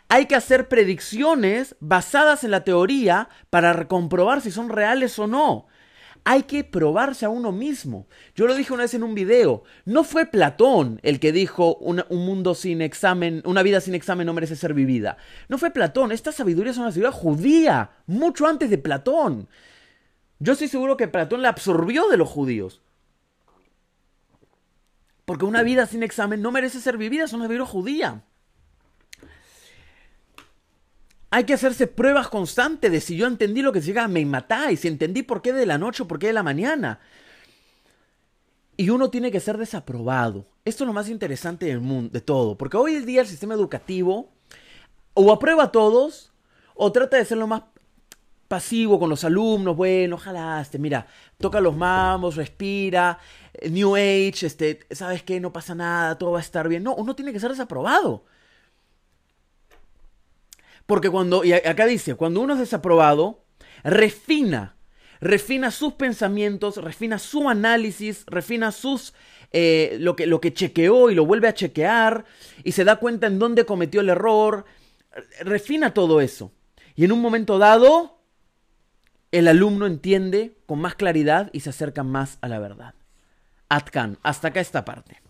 Hay 0.09 0.27
que 0.27 0.37
hacer 0.37 0.69
predicciones 0.69 1.75
basadas 1.81 2.45
en 2.45 2.51
la 2.51 2.65
teoría 2.65 3.29
para 3.51 3.89
comprobar 3.89 4.41
si 4.41 4.51
son 4.51 4.69
reales 4.69 5.19
o 5.19 5.27
no. 5.27 5.67
Hay 6.25 6.45
que 6.45 6.63
probarse 6.63 7.25
a 7.25 7.31
uno 7.31 7.51
mismo. 7.51 8.07
Yo 8.37 8.47
lo 8.47 8.55
dije 8.55 8.73
una 8.73 8.85
vez 8.85 8.95
en 8.95 9.03
un 9.03 9.15
video. 9.15 9.65
No 9.85 10.05
fue 10.05 10.27
Platón 10.27 11.01
el 11.03 11.19
que 11.19 11.33
dijo 11.33 11.75
un 11.77 12.05
mundo 12.11 12.55
sin 12.55 12.81
examen, 12.81 13.43
una 13.45 13.65
vida 13.65 13.81
sin 13.81 13.95
examen 13.95 14.27
no 14.27 14.33
merece 14.33 14.55
ser 14.55 14.73
vivida. 14.73 15.17
No 15.49 15.59
fue 15.59 15.73
Platón. 15.73 16.13
Esta 16.13 16.31
sabiduría 16.31 16.71
es 16.71 16.79
una 16.79 16.93
sabiduría 16.93 17.11
judía, 17.11 17.91
mucho 18.07 18.47
antes 18.47 18.71
de 18.71 18.79
Platón. 18.79 19.49
Yo 20.43 20.55
estoy 20.55 20.67
seguro 20.67 20.97
que 20.97 21.07
Platón 21.07 21.41
la 21.41 21.51
absorbió 21.51 22.09
de 22.09 22.17
los 22.17 22.29
judíos. 22.29 22.83
Porque 25.25 25.45
una 25.45 25.63
vida 25.63 25.87
sin 25.87 26.03
examen 26.03 26.43
no 26.43 26.51
merece 26.51 26.81
ser 26.81 26.97
vivida, 26.97 27.25
es 27.25 27.33
una 27.33 27.45
sabiduría 27.45 27.65
judía. 27.65 28.25
Hay 31.31 31.45
que 31.45 31.55
hacerse 31.55 31.87
pruebas 31.87 32.27
constantes 32.27 32.91
de 32.91 33.01
si 33.01 33.17
yo 33.17 33.29
entendí 33.29 33.63
lo 33.63 33.73
que 33.73 33.81
significa 33.81 34.09
me 34.09 34.27
matáis, 34.27 34.81
si 34.81 34.89
entendí 34.89 35.23
por 35.23 35.43
qué 35.43 35.53
de 35.53 35.65
la 35.65 35.79
noche 35.79 36.03
o 36.03 36.09
por 36.09 36.19
qué 36.19 36.27
de 36.27 36.33
la 36.33 36.43
mañana. 36.43 36.99
Y 38.77 38.91
uno 38.91 39.11
tiene 39.11 39.31
que 39.31 39.39
ser 39.39 39.59
desaprobado. 39.59 40.49
Esto 40.65 40.83
es 40.83 40.89
lo 40.89 40.93
más 40.93 41.09
interesante 41.09 41.67
del 41.67 41.81
mundo, 41.81 42.11
de 42.11 42.21
todo. 42.21 42.59
Porque 42.59 42.77
hoy 42.77 42.97
en 42.97 43.07
día 43.07 43.21
el 43.21 43.29
sistema 43.29 43.55
educativo 43.55 44.33
o 45.15 45.33
aprueba 45.33 45.63
a 45.63 45.71
todos 45.71 46.33
o 46.75 46.91
trata 46.91 47.17
de 47.17 47.25
ser 47.25 47.39
lo 47.39 47.47
más 47.47 47.63
pasivo 48.53 48.99
con 48.99 49.09
los 49.09 49.25
alumnos. 49.25 49.75
Bueno, 49.75 50.17
ojalá, 50.17 50.61
este, 50.61 50.79
mira, 50.79 51.07
toca 51.39 51.59
los 51.59 51.75
mamos, 51.75 52.37
respira, 52.37 53.19
New 53.71 53.97
Age, 53.97 54.45
este, 54.45 54.81
¿sabes 54.91 55.23
qué? 55.23 55.41
No 55.41 55.55
pasa 55.55 55.75
nada, 55.75 56.19
todo 56.19 56.33
va 56.33 56.39
a 56.39 56.43
estar 56.43 56.69
bien. 56.69 56.83
No, 56.83 56.95
uno 56.95 57.17
tiene 57.17 57.33
que 57.33 57.41
ser 57.41 57.49
desaprobado. 57.49 58.27
Porque 60.85 61.09
cuando, 61.09 61.45
y 61.45 61.55
acá 61.55 61.87
dice, 61.87 62.15
cuando 62.15 62.43
uno 62.43 62.53
es 62.53 62.59
desaprobado, 62.59 63.43
refina, 63.85 64.77
refina 65.23 65.71
sus 65.71 65.95
pensamientos, 65.95 66.77
refina 66.77 67.19
su 67.19 67.49
análisis, 67.49 68.27
refina 68.27 68.71
sus, 68.71 69.15
eh, 69.51 69.97
lo, 69.99 70.15
que, 70.15 70.27
lo 70.27 70.43
que 70.43 70.53
chequeó 70.53 71.09
y 71.09 71.15
lo 71.15 71.25
vuelve 71.25 71.49
a 71.49 71.55
chequear 71.55 72.27
y 72.65 72.73
se 72.73 72.85
da 72.85 72.97
cuenta 72.97 73.29
en 73.29 73.39
dónde 73.39 73.65
cometió 73.65 74.03
el 74.03 74.11
error, 74.11 74.67
refina 75.41 75.95
todo 75.95 76.21
eso. 76.21 76.53
Y 76.95 77.07
en 77.07 77.13
un 77.13 77.23
momento 77.23 77.57
dado, 77.57 78.22
el 79.33 79.49
alumno 79.49 79.87
entiende 79.87 80.57
con 80.67 80.79
más 80.79 80.95
claridad 80.95 81.51
y 81.53 81.61
se 81.61 81.71
acerca 81.71 82.03
más 82.05 82.39
a 82.43 82.49
la 82.49 82.59
verdad. 82.59 82.95
Atkan, 83.69 84.19
hasta 84.23 84.49
acá 84.49 84.61
esta 84.61 84.85
parte. 84.85 85.21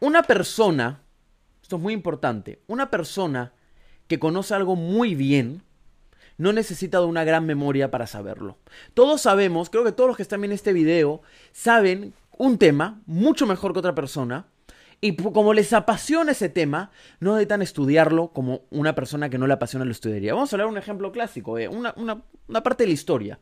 Una 0.00 0.22
persona, 0.22 1.00
esto 1.62 1.76
es 1.76 1.82
muy 1.82 1.92
importante, 1.92 2.60
una 2.66 2.90
persona 2.90 3.52
que 4.08 4.18
conoce 4.18 4.54
algo 4.54 4.74
muy 4.74 5.14
bien, 5.14 5.62
no 6.36 6.52
necesita 6.52 6.98
de 7.00 7.06
una 7.06 7.24
gran 7.24 7.46
memoria 7.46 7.90
para 7.90 8.06
saberlo. 8.06 8.58
Todos 8.94 9.22
sabemos, 9.22 9.70
creo 9.70 9.84
que 9.84 9.92
todos 9.92 10.08
los 10.08 10.16
que 10.16 10.22
están 10.22 10.40
viendo 10.40 10.54
este 10.54 10.72
video, 10.72 11.20
saben 11.52 12.14
un 12.36 12.58
tema 12.58 13.00
mucho 13.06 13.46
mejor 13.46 13.72
que 13.72 13.80
otra 13.80 13.94
persona, 13.94 14.46
y 15.00 15.16
como 15.16 15.54
les 15.54 15.72
apasiona 15.72 16.32
ese 16.32 16.48
tema, 16.48 16.90
no 17.20 17.32
necesitan 17.32 17.62
estudiarlo 17.62 18.32
como 18.32 18.62
una 18.70 18.94
persona 18.94 19.30
que 19.30 19.38
no 19.38 19.46
le 19.46 19.54
apasiona 19.54 19.84
lo 19.84 19.92
estudiaría. 19.92 20.34
Vamos 20.34 20.52
a 20.52 20.56
hablar 20.56 20.66
de 20.66 20.72
un 20.72 20.78
ejemplo 20.78 21.12
clásico, 21.12 21.58
eh, 21.58 21.68
una, 21.68 21.94
una 21.96 22.62
parte 22.62 22.84
de 22.84 22.88
la 22.88 22.94
historia. 22.94 23.38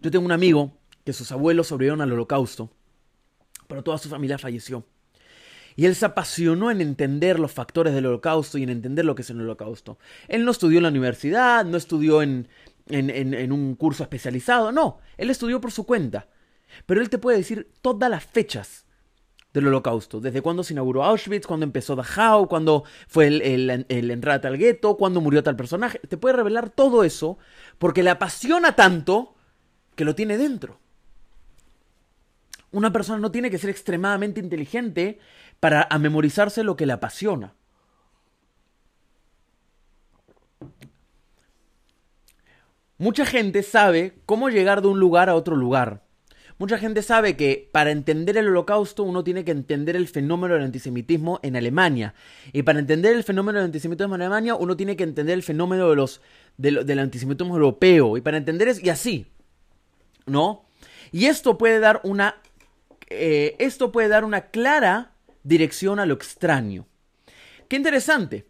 Yo 0.00 0.10
tengo 0.10 0.24
un 0.24 0.32
amigo 0.32 0.72
que 1.04 1.12
sus 1.12 1.32
abuelos 1.32 1.68
sobrevivieron 1.68 2.00
al 2.00 2.12
holocausto 2.12 2.70
pero 3.70 3.84
toda 3.84 3.96
su 3.96 4.08
familia 4.08 4.36
falleció. 4.36 4.84
Y 5.76 5.86
él 5.86 5.94
se 5.94 6.04
apasionó 6.04 6.70
en 6.70 6.80
entender 6.80 7.38
los 7.38 7.52
factores 7.52 7.94
del 7.94 8.04
holocausto 8.04 8.58
y 8.58 8.64
en 8.64 8.68
entender 8.68 9.04
lo 9.04 9.14
que 9.14 9.22
es 9.22 9.30
el 9.30 9.40
holocausto. 9.40 9.96
Él 10.26 10.44
no 10.44 10.50
estudió 10.50 10.78
en 10.78 10.82
la 10.82 10.88
universidad, 10.88 11.64
no 11.64 11.76
estudió 11.76 12.20
en, 12.20 12.48
en, 12.88 13.52
un 13.52 13.76
curso 13.76 14.02
especializado, 14.02 14.72
no, 14.72 14.98
él 15.16 15.30
estudió 15.30 15.60
por 15.60 15.70
su 15.70 15.86
cuenta. 15.86 16.26
Pero 16.84 17.00
él 17.00 17.08
te 17.08 17.18
puede 17.18 17.38
decir 17.38 17.70
todas 17.80 18.10
las 18.10 18.24
fechas 18.24 18.84
del 19.52 19.66
holocausto, 19.66 20.20
desde 20.20 20.42
cuándo 20.42 20.62
se 20.62 20.74
inauguró 20.74 21.04
Auschwitz, 21.04 21.46
cuándo 21.46 21.64
empezó 21.64 21.96
Dachau, 21.96 22.48
cuándo 22.48 22.84
fue 23.08 23.26
el, 23.26 23.86
el, 23.88 24.10
entrada 24.10 24.48
al 24.48 24.58
gueto, 24.58 24.96
cuándo 24.96 25.20
murió 25.20 25.42
tal 25.42 25.56
personaje. 25.56 25.98
Te 25.98 26.16
puede 26.16 26.36
revelar 26.36 26.70
todo 26.70 27.02
eso 27.02 27.38
porque 27.78 28.02
le 28.02 28.10
apasiona 28.10 28.76
tanto 28.76 29.34
que 29.96 30.04
lo 30.04 30.14
tiene 30.14 30.38
dentro. 30.38 30.78
Una 32.72 32.92
persona 32.92 33.18
no 33.18 33.32
tiene 33.32 33.50
que 33.50 33.58
ser 33.58 33.70
extremadamente 33.70 34.38
inteligente 34.38 35.18
para 35.58 35.88
memorizarse 35.98 36.62
lo 36.62 36.76
que 36.76 36.86
le 36.86 36.92
apasiona. 36.92 37.54
Mucha 42.98 43.24
gente 43.24 43.62
sabe 43.62 44.20
cómo 44.26 44.50
llegar 44.50 44.82
de 44.82 44.88
un 44.88 45.00
lugar 45.00 45.30
a 45.30 45.34
otro 45.34 45.56
lugar. 45.56 46.02
Mucha 46.60 46.76
gente 46.76 47.00
sabe 47.00 47.38
que 47.38 47.70
para 47.72 47.90
entender 47.90 48.36
el 48.36 48.48
holocausto 48.48 49.02
uno 49.02 49.24
tiene 49.24 49.46
que 49.46 49.50
entender 49.50 49.96
el 49.96 50.08
fenómeno 50.08 50.52
del 50.52 50.64
antisemitismo 50.64 51.40
en 51.42 51.56
Alemania. 51.56 52.12
Y 52.52 52.64
para 52.64 52.80
entender 52.80 53.16
el 53.16 53.24
fenómeno 53.24 53.58
del 53.58 53.64
antisemitismo 53.64 54.14
en 54.14 54.20
Alemania 54.20 54.54
uno 54.56 54.76
tiene 54.76 54.94
que 54.94 55.04
entender 55.04 55.32
el 55.32 55.42
fenómeno 55.42 55.88
de 55.88 55.96
los, 55.96 56.20
del 56.58 56.98
antisemitismo 56.98 57.54
europeo. 57.54 58.18
Y 58.18 58.20
para 58.20 58.36
entender 58.36 58.68
es 58.68 58.84
y 58.84 58.90
así. 58.90 59.24
¿No? 60.26 60.66
Y 61.12 61.26
esto 61.26 61.56
puede 61.56 61.80
dar 61.80 62.02
una 62.04 62.36
eh, 63.08 63.56
esto 63.58 63.90
puede 63.90 64.08
dar 64.08 64.26
una 64.26 64.50
clara 64.50 65.12
dirección 65.42 65.98
a 65.98 66.04
lo 66.04 66.12
extraño. 66.12 66.86
Qué 67.68 67.76
interesante. 67.76 68.46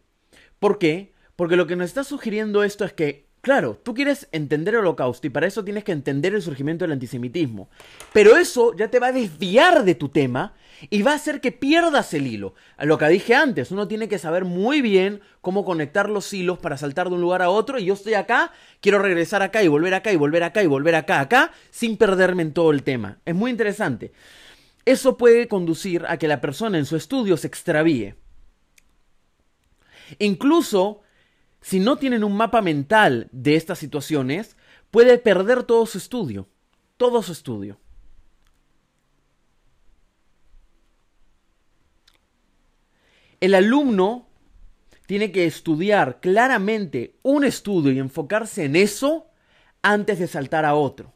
¿Por 0.58 0.80
qué? 0.80 1.12
Porque 1.36 1.54
lo 1.54 1.68
que 1.68 1.76
nos 1.76 1.86
está 1.86 2.02
sugiriendo 2.02 2.64
esto 2.64 2.84
es 2.84 2.92
que, 2.92 3.29
claro, 3.40 3.80
tú 3.82 3.94
quieres 3.94 4.28
entender 4.32 4.74
el 4.74 4.80
holocausto 4.80 5.26
y 5.26 5.30
para 5.30 5.46
eso 5.46 5.64
tienes 5.64 5.84
que 5.84 5.92
entender 5.92 6.34
el 6.34 6.42
surgimiento 6.42 6.84
del 6.84 6.92
antisemitismo. 6.92 7.68
Pero 8.12 8.36
eso 8.36 8.74
ya 8.76 8.88
te 8.88 8.98
va 8.98 9.08
a 9.08 9.12
desviar 9.12 9.84
de 9.84 9.94
tu 9.94 10.08
tema 10.08 10.54
y 10.88 11.02
va 11.02 11.12
a 11.12 11.16
hacer 11.16 11.40
que 11.40 11.52
pierdas 11.52 12.14
el 12.14 12.26
hilo. 12.26 12.54
Lo 12.78 12.96
que 12.98 13.08
dije 13.08 13.34
antes, 13.34 13.70
uno 13.70 13.88
tiene 13.88 14.08
que 14.08 14.18
saber 14.18 14.44
muy 14.44 14.80
bien 14.80 15.20
cómo 15.40 15.64
conectar 15.64 16.08
los 16.08 16.32
hilos 16.32 16.58
para 16.58 16.76
saltar 16.76 17.08
de 17.08 17.16
un 17.16 17.20
lugar 17.20 17.42
a 17.42 17.50
otro 17.50 17.78
y 17.78 17.84
yo 17.84 17.94
estoy 17.94 18.14
acá, 18.14 18.52
quiero 18.80 18.98
regresar 18.98 19.42
acá 19.42 19.62
y 19.62 19.68
volver 19.68 19.94
acá 19.94 20.12
y 20.12 20.16
volver 20.16 20.42
acá 20.42 20.62
y 20.62 20.66
volver 20.66 20.94
acá, 20.94 21.20
acá, 21.20 21.52
sin 21.70 21.96
perderme 21.96 22.42
en 22.42 22.52
todo 22.52 22.70
el 22.70 22.82
tema. 22.82 23.18
Es 23.24 23.34
muy 23.34 23.50
interesante. 23.50 24.12
Eso 24.84 25.16
puede 25.16 25.46
conducir 25.48 26.04
a 26.08 26.16
que 26.16 26.28
la 26.28 26.40
persona 26.40 26.78
en 26.78 26.86
su 26.86 26.96
estudio 26.96 27.36
se 27.36 27.46
extravíe. 27.46 28.14
Incluso, 30.18 31.02
si 31.60 31.80
no 31.80 31.96
tienen 31.96 32.24
un 32.24 32.36
mapa 32.36 32.62
mental 32.62 33.28
de 33.32 33.56
estas 33.56 33.78
situaciones, 33.78 34.56
puede 34.90 35.18
perder 35.18 35.62
todo 35.64 35.86
su 35.86 35.98
estudio, 35.98 36.48
todo 36.96 37.22
su 37.22 37.32
estudio. 37.32 37.78
El 43.40 43.54
alumno 43.54 44.26
tiene 45.06 45.32
que 45.32 45.46
estudiar 45.46 46.20
claramente 46.20 47.16
un 47.22 47.44
estudio 47.44 47.90
y 47.90 47.98
enfocarse 47.98 48.64
en 48.64 48.76
eso 48.76 49.26
antes 49.82 50.18
de 50.18 50.28
saltar 50.28 50.64
a 50.64 50.74
otro. 50.74 51.14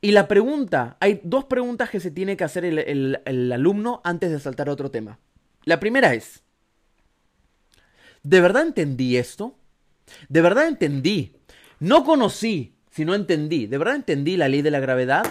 Y 0.00 0.12
la 0.12 0.28
pregunta, 0.28 0.96
hay 1.00 1.20
dos 1.24 1.44
preguntas 1.44 1.90
que 1.90 2.00
se 2.00 2.10
tiene 2.10 2.36
que 2.36 2.44
hacer 2.44 2.64
el, 2.64 3.52
alumno 3.52 4.00
antes 4.04 4.30
de 4.30 4.38
saltar 4.38 4.68
a 4.68 4.72
otro 4.72 4.90
tema. 4.90 5.18
La 5.64 5.80
primera 5.80 6.14
es, 6.14 6.44
¿de 8.22 8.40
verdad 8.40 8.66
entendí 8.66 9.16
esto? 9.16 9.56
¿De 10.28 10.40
verdad 10.40 10.68
entendí? 10.68 11.36
No 11.80 12.04
conocí, 12.04 12.74
sino 12.90 13.14
entendí. 13.14 13.66
¿De 13.66 13.78
verdad 13.78 13.96
entendí 13.96 14.36
la 14.36 14.48
ley 14.48 14.62
de 14.62 14.70
la 14.70 14.80
gravedad? 14.80 15.24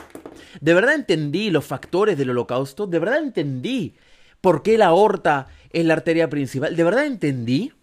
¿De 0.61 0.73
verdad 0.73 0.95
entendí 0.95 1.49
los 1.49 1.65
factores 1.65 2.17
del 2.17 2.29
holocausto? 2.29 2.87
¿De 2.87 2.99
verdad 2.99 3.19
entendí 3.19 3.95
por 4.41 4.63
qué 4.63 4.77
la 4.77 4.87
aorta 4.87 5.47
es 5.71 5.85
la 5.85 5.93
arteria 5.93 6.29
principal? 6.29 6.75
¿De 6.75 6.83
verdad 6.83 7.05
entendí? 7.05 7.73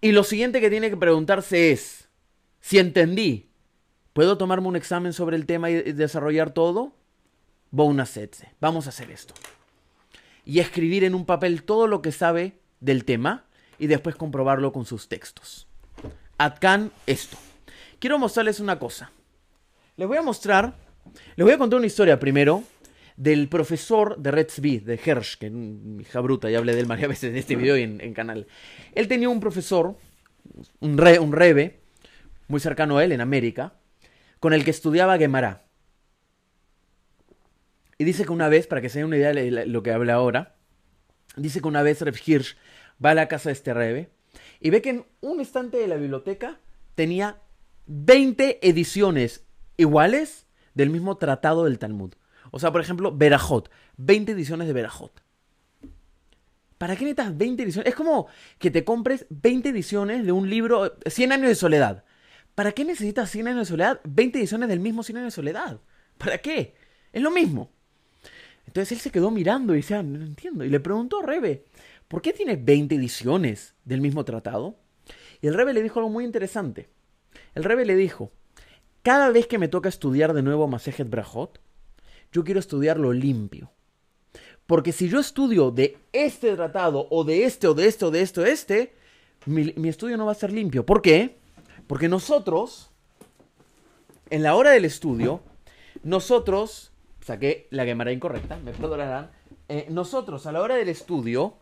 Y 0.00 0.12
lo 0.12 0.24
siguiente 0.24 0.60
que 0.60 0.70
tiene 0.70 0.88
que 0.88 0.96
preguntarse 0.96 1.72
es, 1.72 2.08
si 2.60 2.78
entendí, 2.78 3.50
¿Puedo 4.12 4.36
tomarme 4.36 4.68
un 4.68 4.76
examen 4.76 5.12
sobre 5.12 5.36
el 5.36 5.46
tema 5.46 5.70
y 5.70 5.92
desarrollar 5.92 6.52
todo? 6.52 6.92
Vamos 7.70 8.00
a 8.86 8.88
hacer 8.90 9.10
esto. 9.10 9.34
Y 10.44 10.58
escribir 10.58 11.04
en 11.04 11.14
un 11.14 11.24
papel 11.24 11.62
todo 11.62 11.86
lo 11.86 12.02
que 12.02 12.10
sabe 12.10 12.59
del 12.80 13.04
tema 13.04 13.44
y 13.78 13.86
después 13.86 14.16
comprobarlo 14.16 14.72
con 14.72 14.84
sus 14.84 15.08
textos. 15.08 15.68
Atkan, 16.38 16.90
esto. 17.06 17.36
Quiero 17.98 18.18
mostrarles 18.18 18.60
una 18.60 18.78
cosa. 18.78 19.12
Les 19.96 20.08
voy 20.08 20.16
a 20.16 20.22
mostrar, 20.22 20.74
les 21.36 21.44
voy 21.44 21.52
a 21.52 21.58
contar 21.58 21.78
una 21.78 21.86
historia 21.86 22.18
primero 22.18 22.64
del 23.16 23.48
profesor 23.48 24.16
de 24.16 24.30
Red 24.30 24.48
de 24.48 25.00
Hersch, 25.04 25.36
que 25.36 25.48
es 25.48 25.52
hija 26.00 26.20
bruta, 26.20 26.48
ya 26.48 26.56
hablé 26.56 26.74
de 26.74 26.80
él 26.80 26.86
varias 26.86 27.08
veces 27.10 27.30
en 27.30 27.36
este 27.36 27.56
video 27.56 27.76
y 27.76 27.82
en, 27.82 28.14
canal. 28.14 28.46
Él 28.94 29.08
tenía 29.08 29.28
un 29.28 29.40
profesor, 29.40 29.96
un, 30.80 30.96
re, 30.96 31.18
un 31.18 31.32
rebe, 31.32 31.80
muy 32.48 32.60
cercano 32.60 32.96
a 32.96 33.04
él 33.04 33.12
en 33.12 33.20
América, 33.20 33.74
con 34.40 34.54
el 34.54 34.64
que 34.64 34.70
estudiaba 34.70 35.18
Gemara. 35.18 35.66
Y 37.98 38.04
dice 38.04 38.24
que 38.24 38.32
una 38.32 38.48
vez, 38.48 38.66
para 38.66 38.80
que 38.80 38.88
se 38.88 39.00
den 39.00 39.08
una 39.08 39.18
idea 39.18 39.34
de 39.34 39.66
lo 39.66 39.82
que 39.82 39.92
habla 39.92 40.14
ahora, 40.14 40.56
dice 41.36 41.60
que 41.60 41.68
una 41.68 41.82
vez 41.82 42.00
Reb 42.00 42.16
Hirsch 42.24 42.56
va 43.04 43.10
a 43.10 43.14
la 43.14 43.28
casa 43.28 43.48
de 43.48 43.54
este 43.54 43.74
rebe 43.74 44.10
y 44.60 44.70
ve 44.70 44.82
que 44.82 44.90
en 44.90 45.06
un 45.20 45.40
estante 45.40 45.78
de 45.78 45.88
la 45.88 45.96
biblioteca 45.96 46.60
tenía 46.94 47.40
20 47.86 48.66
ediciones 48.68 49.44
iguales 49.76 50.46
del 50.74 50.90
mismo 50.90 51.16
tratado 51.16 51.64
del 51.64 51.78
Talmud. 51.78 52.14
O 52.50 52.58
sea, 52.58 52.72
por 52.72 52.80
ejemplo, 52.80 53.16
Berajot. 53.16 53.70
20 53.96 54.32
ediciones 54.32 54.66
de 54.66 54.72
Berajot. 54.72 55.22
¿Para 56.78 56.96
qué 56.96 57.04
necesitas 57.04 57.36
20 57.36 57.62
ediciones? 57.62 57.88
Es 57.90 57.94
como 57.94 58.28
que 58.58 58.70
te 58.70 58.84
compres 58.84 59.26
20 59.28 59.68
ediciones 59.68 60.24
de 60.24 60.32
un 60.32 60.48
libro, 60.48 60.96
100 61.04 61.32
años 61.32 61.48
de 61.48 61.54
soledad. 61.54 62.04
¿Para 62.54 62.72
qué 62.72 62.84
necesitas 62.84 63.30
100 63.30 63.48
años 63.48 63.60
de 63.60 63.72
soledad? 63.72 64.00
20 64.04 64.38
ediciones 64.38 64.68
del 64.68 64.80
mismo 64.80 65.02
100 65.02 65.18
años 65.18 65.26
de 65.28 65.36
soledad. 65.36 65.80
¿Para 66.18 66.38
qué? 66.38 66.74
Es 67.12 67.22
lo 67.22 67.30
mismo. 67.30 67.70
Entonces 68.66 68.92
él 68.92 68.98
se 68.98 69.10
quedó 69.10 69.30
mirando 69.30 69.74
y 69.74 69.78
decía, 69.78 70.02
no 70.02 70.24
entiendo. 70.24 70.64
Y 70.64 70.70
le 70.70 70.80
preguntó 70.80 71.20
a 71.20 71.26
Rebe, 71.26 71.66
¿por 72.10 72.22
qué 72.22 72.32
tienes 72.32 72.62
20 72.62 72.96
ediciones 72.96 73.76
del 73.84 74.00
mismo 74.00 74.24
tratado? 74.24 74.74
Y 75.40 75.46
el 75.46 75.54
Rebe 75.54 75.72
le 75.72 75.82
dijo 75.82 76.00
algo 76.00 76.10
muy 76.10 76.24
interesante. 76.24 76.90
El 77.54 77.62
Rebe 77.62 77.86
le 77.86 77.94
dijo, 77.94 78.32
cada 79.02 79.30
vez 79.30 79.46
que 79.46 79.58
me 79.58 79.68
toca 79.68 79.88
estudiar 79.88 80.34
de 80.34 80.42
nuevo 80.42 80.66
Masejet 80.66 81.08
Brajot, 81.08 81.60
yo 82.32 82.42
quiero 82.42 82.58
estudiarlo 82.58 83.12
limpio. 83.12 83.70
Porque 84.66 84.90
si 84.90 85.08
yo 85.08 85.20
estudio 85.20 85.70
de 85.70 85.98
este 86.12 86.56
tratado, 86.56 87.06
o 87.10 87.22
de 87.22 87.44
este, 87.44 87.68
o 87.68 87.74
de 87.74 87.86
este, 87.86 88.04
o 88.04 88.10
de 88.10 88.22
este, 88.22 88.40
o 88.40 88.42
de 88.42 88.50
este, 88.50 88.94
mi, 89.46 89.88
estudio 89.88 90.16
no 90.16 90.26
va 90.26 90.32
a 90.32 90.34
ser 90.34 90.52
limpio. 90.52 90.84
¿Por 90.84 91.02
qué? 91.02 91.38
Porque 91.86 92.08
nosotros, 92.08 92.90
en 94.30 94.42
la 94.42 94.56
hora 94.56 94.70
del 94.70 94.84
estudio, 94.84 95.42
nosotros, 96.02 96.90
saqué 97.20 97.68
la 97.70 97.86
cámara 97.86 98.10
incorrecta, 98.10 98.58
me 98.58 98.72
perdonarán, 98.72 99.30
eh, 99.68 99.86
nosotros 99.90 100.46
a 100.46 100.52
la 100.52 100.60
hora 100.60 100.74
del 100.74 100.88
estudio, 100.88 101.54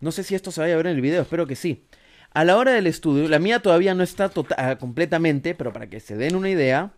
no 0.00 0.12
sé 0.12 0.24
si 0.24 0.34
esto 0.34 0.50
se 0.50 0.60
vaya 0.60 0.74
a 0.74 0.76
ver 0.76 0.86
en 0.86 0.96
el 0.96 1.00
video, 1.00 1.22
espero 1.22 1.46
que 1.46 1.56
sí. 1.56 1.84
A 2.32 2.44
la 2.44 2.56
hora 2.56 2.72
del 2.72 2.86
estudio, 2.86 3.28
la 3.28 3.38
mía 3.38 3.60
todavía 3.60 3.94
no 3.94 4.02
está 4.02 4.28
tota-, 4.28 4.54
ah, 4.56 4.76
completamente, 4.76 5.54
pero 5.54 5.72
para 5.72 5.88
que 5.88 6.00
se 6.00 6.16
den 6.16 6.36
una 6.36 6.48
idea, 6.48 6.92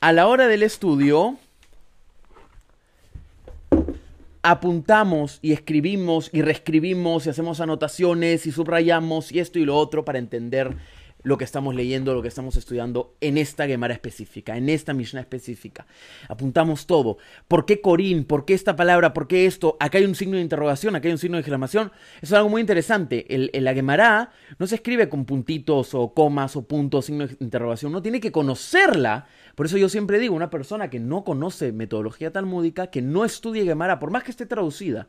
a 0.00 0.12
la 0.12 0.26
hora 0.26 0.46
del 0.46 0.62
estudio, 0.62 1.38
apuntamos 4.42 5.40
y 5.42 5.52
escribimos 5.52 6.30
y 6.32 6.42
reescribimos 6.42 7.26
y 7.26 7.30
hacemos 7.30 7.60
anotaciones 7.60 8.46
y 8.46 8.52
subrayamos 8.52 9.32
y 9.32 9.40
esto 9.40 9.58
y 9.58 9.64
lo 9.64 9.76
otro 9.76 10.04
para 10.04 10.20
entender 10.20 10.76
lo 11.26 11.38
que 11.38 11.44
estamos 11.44 11.74
leyendo, 11.74 12.14
lo 12.14 12.22
que 12.22 12.28
estamos 12.28 12.56
estudiando 12.56 13.16
en 13.20 13.36
esta 13.36 13.66
Gemara 13.66 13.92
específica, 13.92 14.56
en 14.56 14.68
esta 14.68 14.94
Mishnah 14.94 15.22
específica. 15.22 15.84
Apuntamos 16.28 16.86
todo. 16.86 17.18
¿Por 17.48 17.66
qué 17.66 17.80
Corín? 17.80 18.24
¿Por 18.24 18.44
qué 18.44 18.54
esta 18.54 18.76
palabra? 18.76 19.12
¿Por 19.12 19.26
qué 19.26 19.44
esto? 19.44 19.76
Acá 19.80 19.98
hay 19.98 20.04
un 20.04 20.14
signo 20.14 20.36
de 20.36 20.42
interrogación, 20.42 20.94
acá 20.94 21.08
hay 21.08 21.12
un 21.12 21.18
signo 21.18 21.36
de 21.36 21.40
exclamación. 21.40 21.90
Eso 22.22 22.26
es 22.26 22.32
algo 22.34 22.48
muy 22.48 22.60
interesante. 22.60 23.26
El, 23.34 23.50
la 23.52 23.74
Gemara 23.74 24.30
no 24.60 24.68
se 24.68 24.76
escribe 24.76 25.08
con 25.08 25.24
puntitos 25.24 25.94
o 25.94 26.14
comas 26.14 26.54
o 26.54 26.62
puntos, 26.62 27.06
signo 27.06 27.26
de 27.26 27.36
interrogación. 27.40 27.90
Uno 27.90 28.02
tiene 28.02 28.20
que 28.20 28.30
conocerla. 28.30 29.26
Por 29.56 29.66
eso 29.66 29.78
yo 29.78 29.88
siempre 29.88 30.20
digo, 30.20 30.36
una 30.36 30.50
persona 30.50 30.90
que 30.90 31.00
no 31.00 31.24
conoce 31.24 31.72
metodología 31.72 32.32
talmúdica, 32.32 32.86
que 32.86 33.02
no 33.02 33.24
estudie 33.24 33.64
Gemara, 33.64 33.98
por 33.98 34.12
más 34.12 34.22
que 34.22 34.30
esté 34.30 34.46
traducida, 34.46 35.08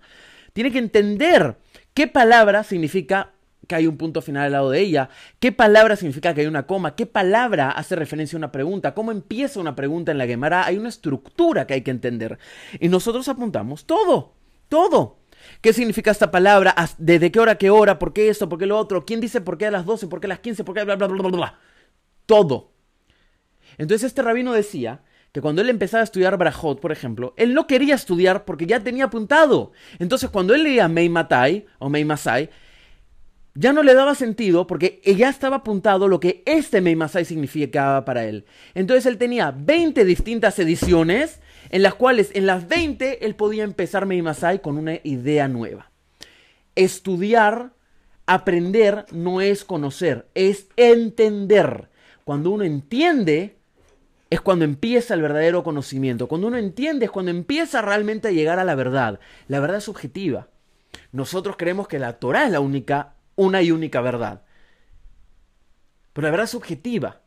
tiene 0.53 0.71
que 0.71 0.79
entender 0.79 1.57
qué 1.93 2.07
palabra 2.07 2.63
significa 2.63 3.33
que 3.67 3.75
hay 3.75 3.87
un 3.87 3.97
punto 3.97 4.21
final 4.21 4.45
al 4.45 4.51
lado 4.53 4.71
de 4.71 4.79
ella, 4.79 5.09
qué 5.39 5.51
palabra 5.51 5.95
significa 5.95 6.33
que 6.33 6.41
hay 6.41 6.47
una 6.47 6.65
coma, 6.65 6.95
qué 6.95 7.05
palabra 7.05 7.71
hace 7.71 7.95
referencia 7.95 8.35
a 8.35 8.39
una 8.39 8.51
pregunta, 8.51 8.93
cómo 8.93 9.11
empieza 9.11 9.59
una 9.59 9.75
pregunta 9.75 10.11
en 10.11 10.17
la 10.17 10.25
Gemara, 10.25 10.65
hay 10.65 10.77
una 10.77 10.89
estructura 10.89 11.67
que 11.67 11.75
hay 11.75 11.81
que 11.81 11.91
entender. 11.91 12.39
Y 12.79 12.89
nosotros 12.89 13.27
apuntamos 13.27 13.85
todo, 13.85 14.33
todo. 14.69 15.17
¿Qué 15.61 15.73
significa 15.73 16.11
esta 16.11 16.31
palabra? 16.31 16.75
¿Desde 16.97 17.31
qué 17.31 17.39
hora 17.39 17.55
qué 17.55 17.69
hora? 17.69 17.99
¿Por 17.99 18.13
qué 18.13 18.29
esto? 18.29 18.49
¿Por 18.49 18.59
qué 18.59 18.65
lo 18.65 18.77
otro? 18.77 19.05
¿Quién 19.05 19.19
dice 19.19 19.41
por 19.41 19.57
qué 19.57 19.67
a 19.67 19.71
las 19.71 19.85
12? 19.85 20.07
¿Por 20.07 20.19
qué 20.19 20.27
a 20.27 20.29
las 20.29 20.39
15? 20.39 20.63
¿Por 20.63 20.75
qué 20.75 20.83
bla 20.83 20.95
bla 20.95 21.07
bla 21.07 21.21
bla 21.21 21.29
bla? 21.29 21.59
Todo. 22.25 22.71
Entonces 23.77 24.07
este 24.07 24.21
rabino 24.21 24.53
decía 24.53 25.01
que 25.31 25.41
cuando 25.41 25.61
él 25.61 25.69
empezaba 25.69 26.01
a 26.01 26.03
estudiar 26.03 26.37
Brajot, 26.37 26.79
por 26.79 26.91
ejemplo, 26.91 27.33
él 27.37 27.53
no 27.53 27.67
quería 27.67 27.95
estudiar 27.95 28.45
porque 28.45 28.65
ya 28.65 28.79
tenía 28.79 29.05
apuntado. 29.05 29.71
Entonces 29.99 30.29
cuando 30.29 30.55
él 30.55 30.63
leía 30.63 30.87
Mei 30.87 31.09
Matai 31.09 31.65
o 31.79 31.89
Mei 31.89 32.05
Masai, 32.05 32.49
ya 33.59 33.73
no 33.73 33.81
le 33.81 33.95
daba 33.95 34.13
sentido 34.13 34.67
porque 34.67 35.01
ya 35.03 35.29
estaba 35.29 35.57
apuntado 35.57 36.07
lo 36.07 36.19
que 36.19 36.43
este 36.45 36.79
Meimasai 36.79 37.25
significaba 37.25 38.05
para 38.05 38.25
él. 38.25 38.45
Entonces 38.75 39.07
él 39.07 39.17
tenía 39.17 39.51
20 39.51 40.05
distintas 40.05 40.59
ediciones 40.59 41.39
en 41.69 41.81
las 41.81 41.95
cuales 41.95 42.29
en 42.35 42.45
las 42.45 42.67
20 42.67 43.25
él 43.25 43.35
podía 43.35 43.63
empezar 43.63 44.05
Meimasai 44.05 44.61
con 44.61 44.77
una 44.77 44.99
idea 45.03 45.47
nueva. 45.47 45.91
Estudiar, 46.75 47.71
aprender 48.27 49.05
no 49.11 49.41
es 49.41 49.63
conocer, 49.63 50.27
es 50.35 50.67
entender. 50.75 51.89
Cuando 52.25 52.51
uno 52.51 52.63
entiende 52.63 53.57
es 54.29 54.39
cuando 54.41 54.65
empieza 54.65 55.15
el 55.15 55.21
verdadero 55.23 55.63
conocimiento. 55.63 56.27
Cuando 56.27 56.47
uno 56.47 56.57
entiende 56.57 57.05
es 57.05 57.11
cuando 57.11 57.31
empieza 57.31 57.81
realmente 57.81 58.27
a 58.27 58.31
llegar 58.31 58.59
a 58.59 58.65
la 58.65 58.75
verdad. 58.75 59.19
La 59.47 59.59
verdad 59.59 59.77
es 59.77 59.85
subjetiva. 59.85 60.47
Nosotros 61.11 61.55
creemos 61.57 61.87
que 61.87 61.97
la 61.97 62.19
Torah 62.19 62.45
es 62.45 62.51
la 62.51 62.59
única 62.59 63.16
una 63.37 63.61
y 63.61 63.71
única 63.71 64.01
verdad. 64.01 64.43
Pero 66.11 66.25
la 66.27 66.31
verdad 66.31 66.45
es 66.45 66.51
subjetiva. 66.51 67.21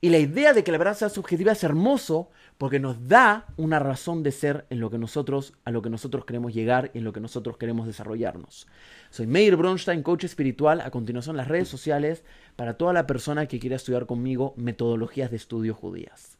Y 0.00 0.10
la 0.10 0.18
idea 0.18 0.52
de 0.52 0.62
que 0.62 0.72
la 0.72 0.78
verdad 0.78 0.96
sea 0.96 1.08
subjetiva 1.08 1.52
es 1.52 1.64
hermoso 1.64 2.30
porque 2.58 2.78
nos 2.78 3.08
da 3.08 3.46
una 3.56 3.78
razón 3.78 4.22
de 4.22 4.30
ser 4.30 4.66
en 4.70 4.78
lo 4.78 4.90
que 4.90 4.98
nosotros, 4.98 5.54
a 5.64 5.70
lo 5.70 5.82
que 5.82 5.90
nosotros 5.90 6.24
queremos 6.24 6.54
llegar 6.54 6.90
y 6.94 6.98
en 6.98 7.04
lo 7.04 7.12
que 7.12 7.20
nosotros 7.20 7.56
queremos 7.56 7.86
desarrollarnos. 7.86 8.66
Soy 9.10 9.26
Meir 9.26 9.56
Bronstein, 9.56 10.02
coach 10.02 10.24
espiritual. 10.24 10.80
A 10.80 10.90
continuación, 10.90 11.36
las 11.36 11.48
redes 11.48 11.68
sociales 11.68 12.24
para 12.56 12.74
toda 12.74 12.92
la 12.92 13.06
persona 13.06 13.46
que 13.46 13.58
quiera 13.58 13.76
estudiar 13.76 14.06
conmigo 14.06 14.54
metodologías 14.56 15.30
de 15.30 15.38
estudio 15.38 15.74
judías. 15.74 16.35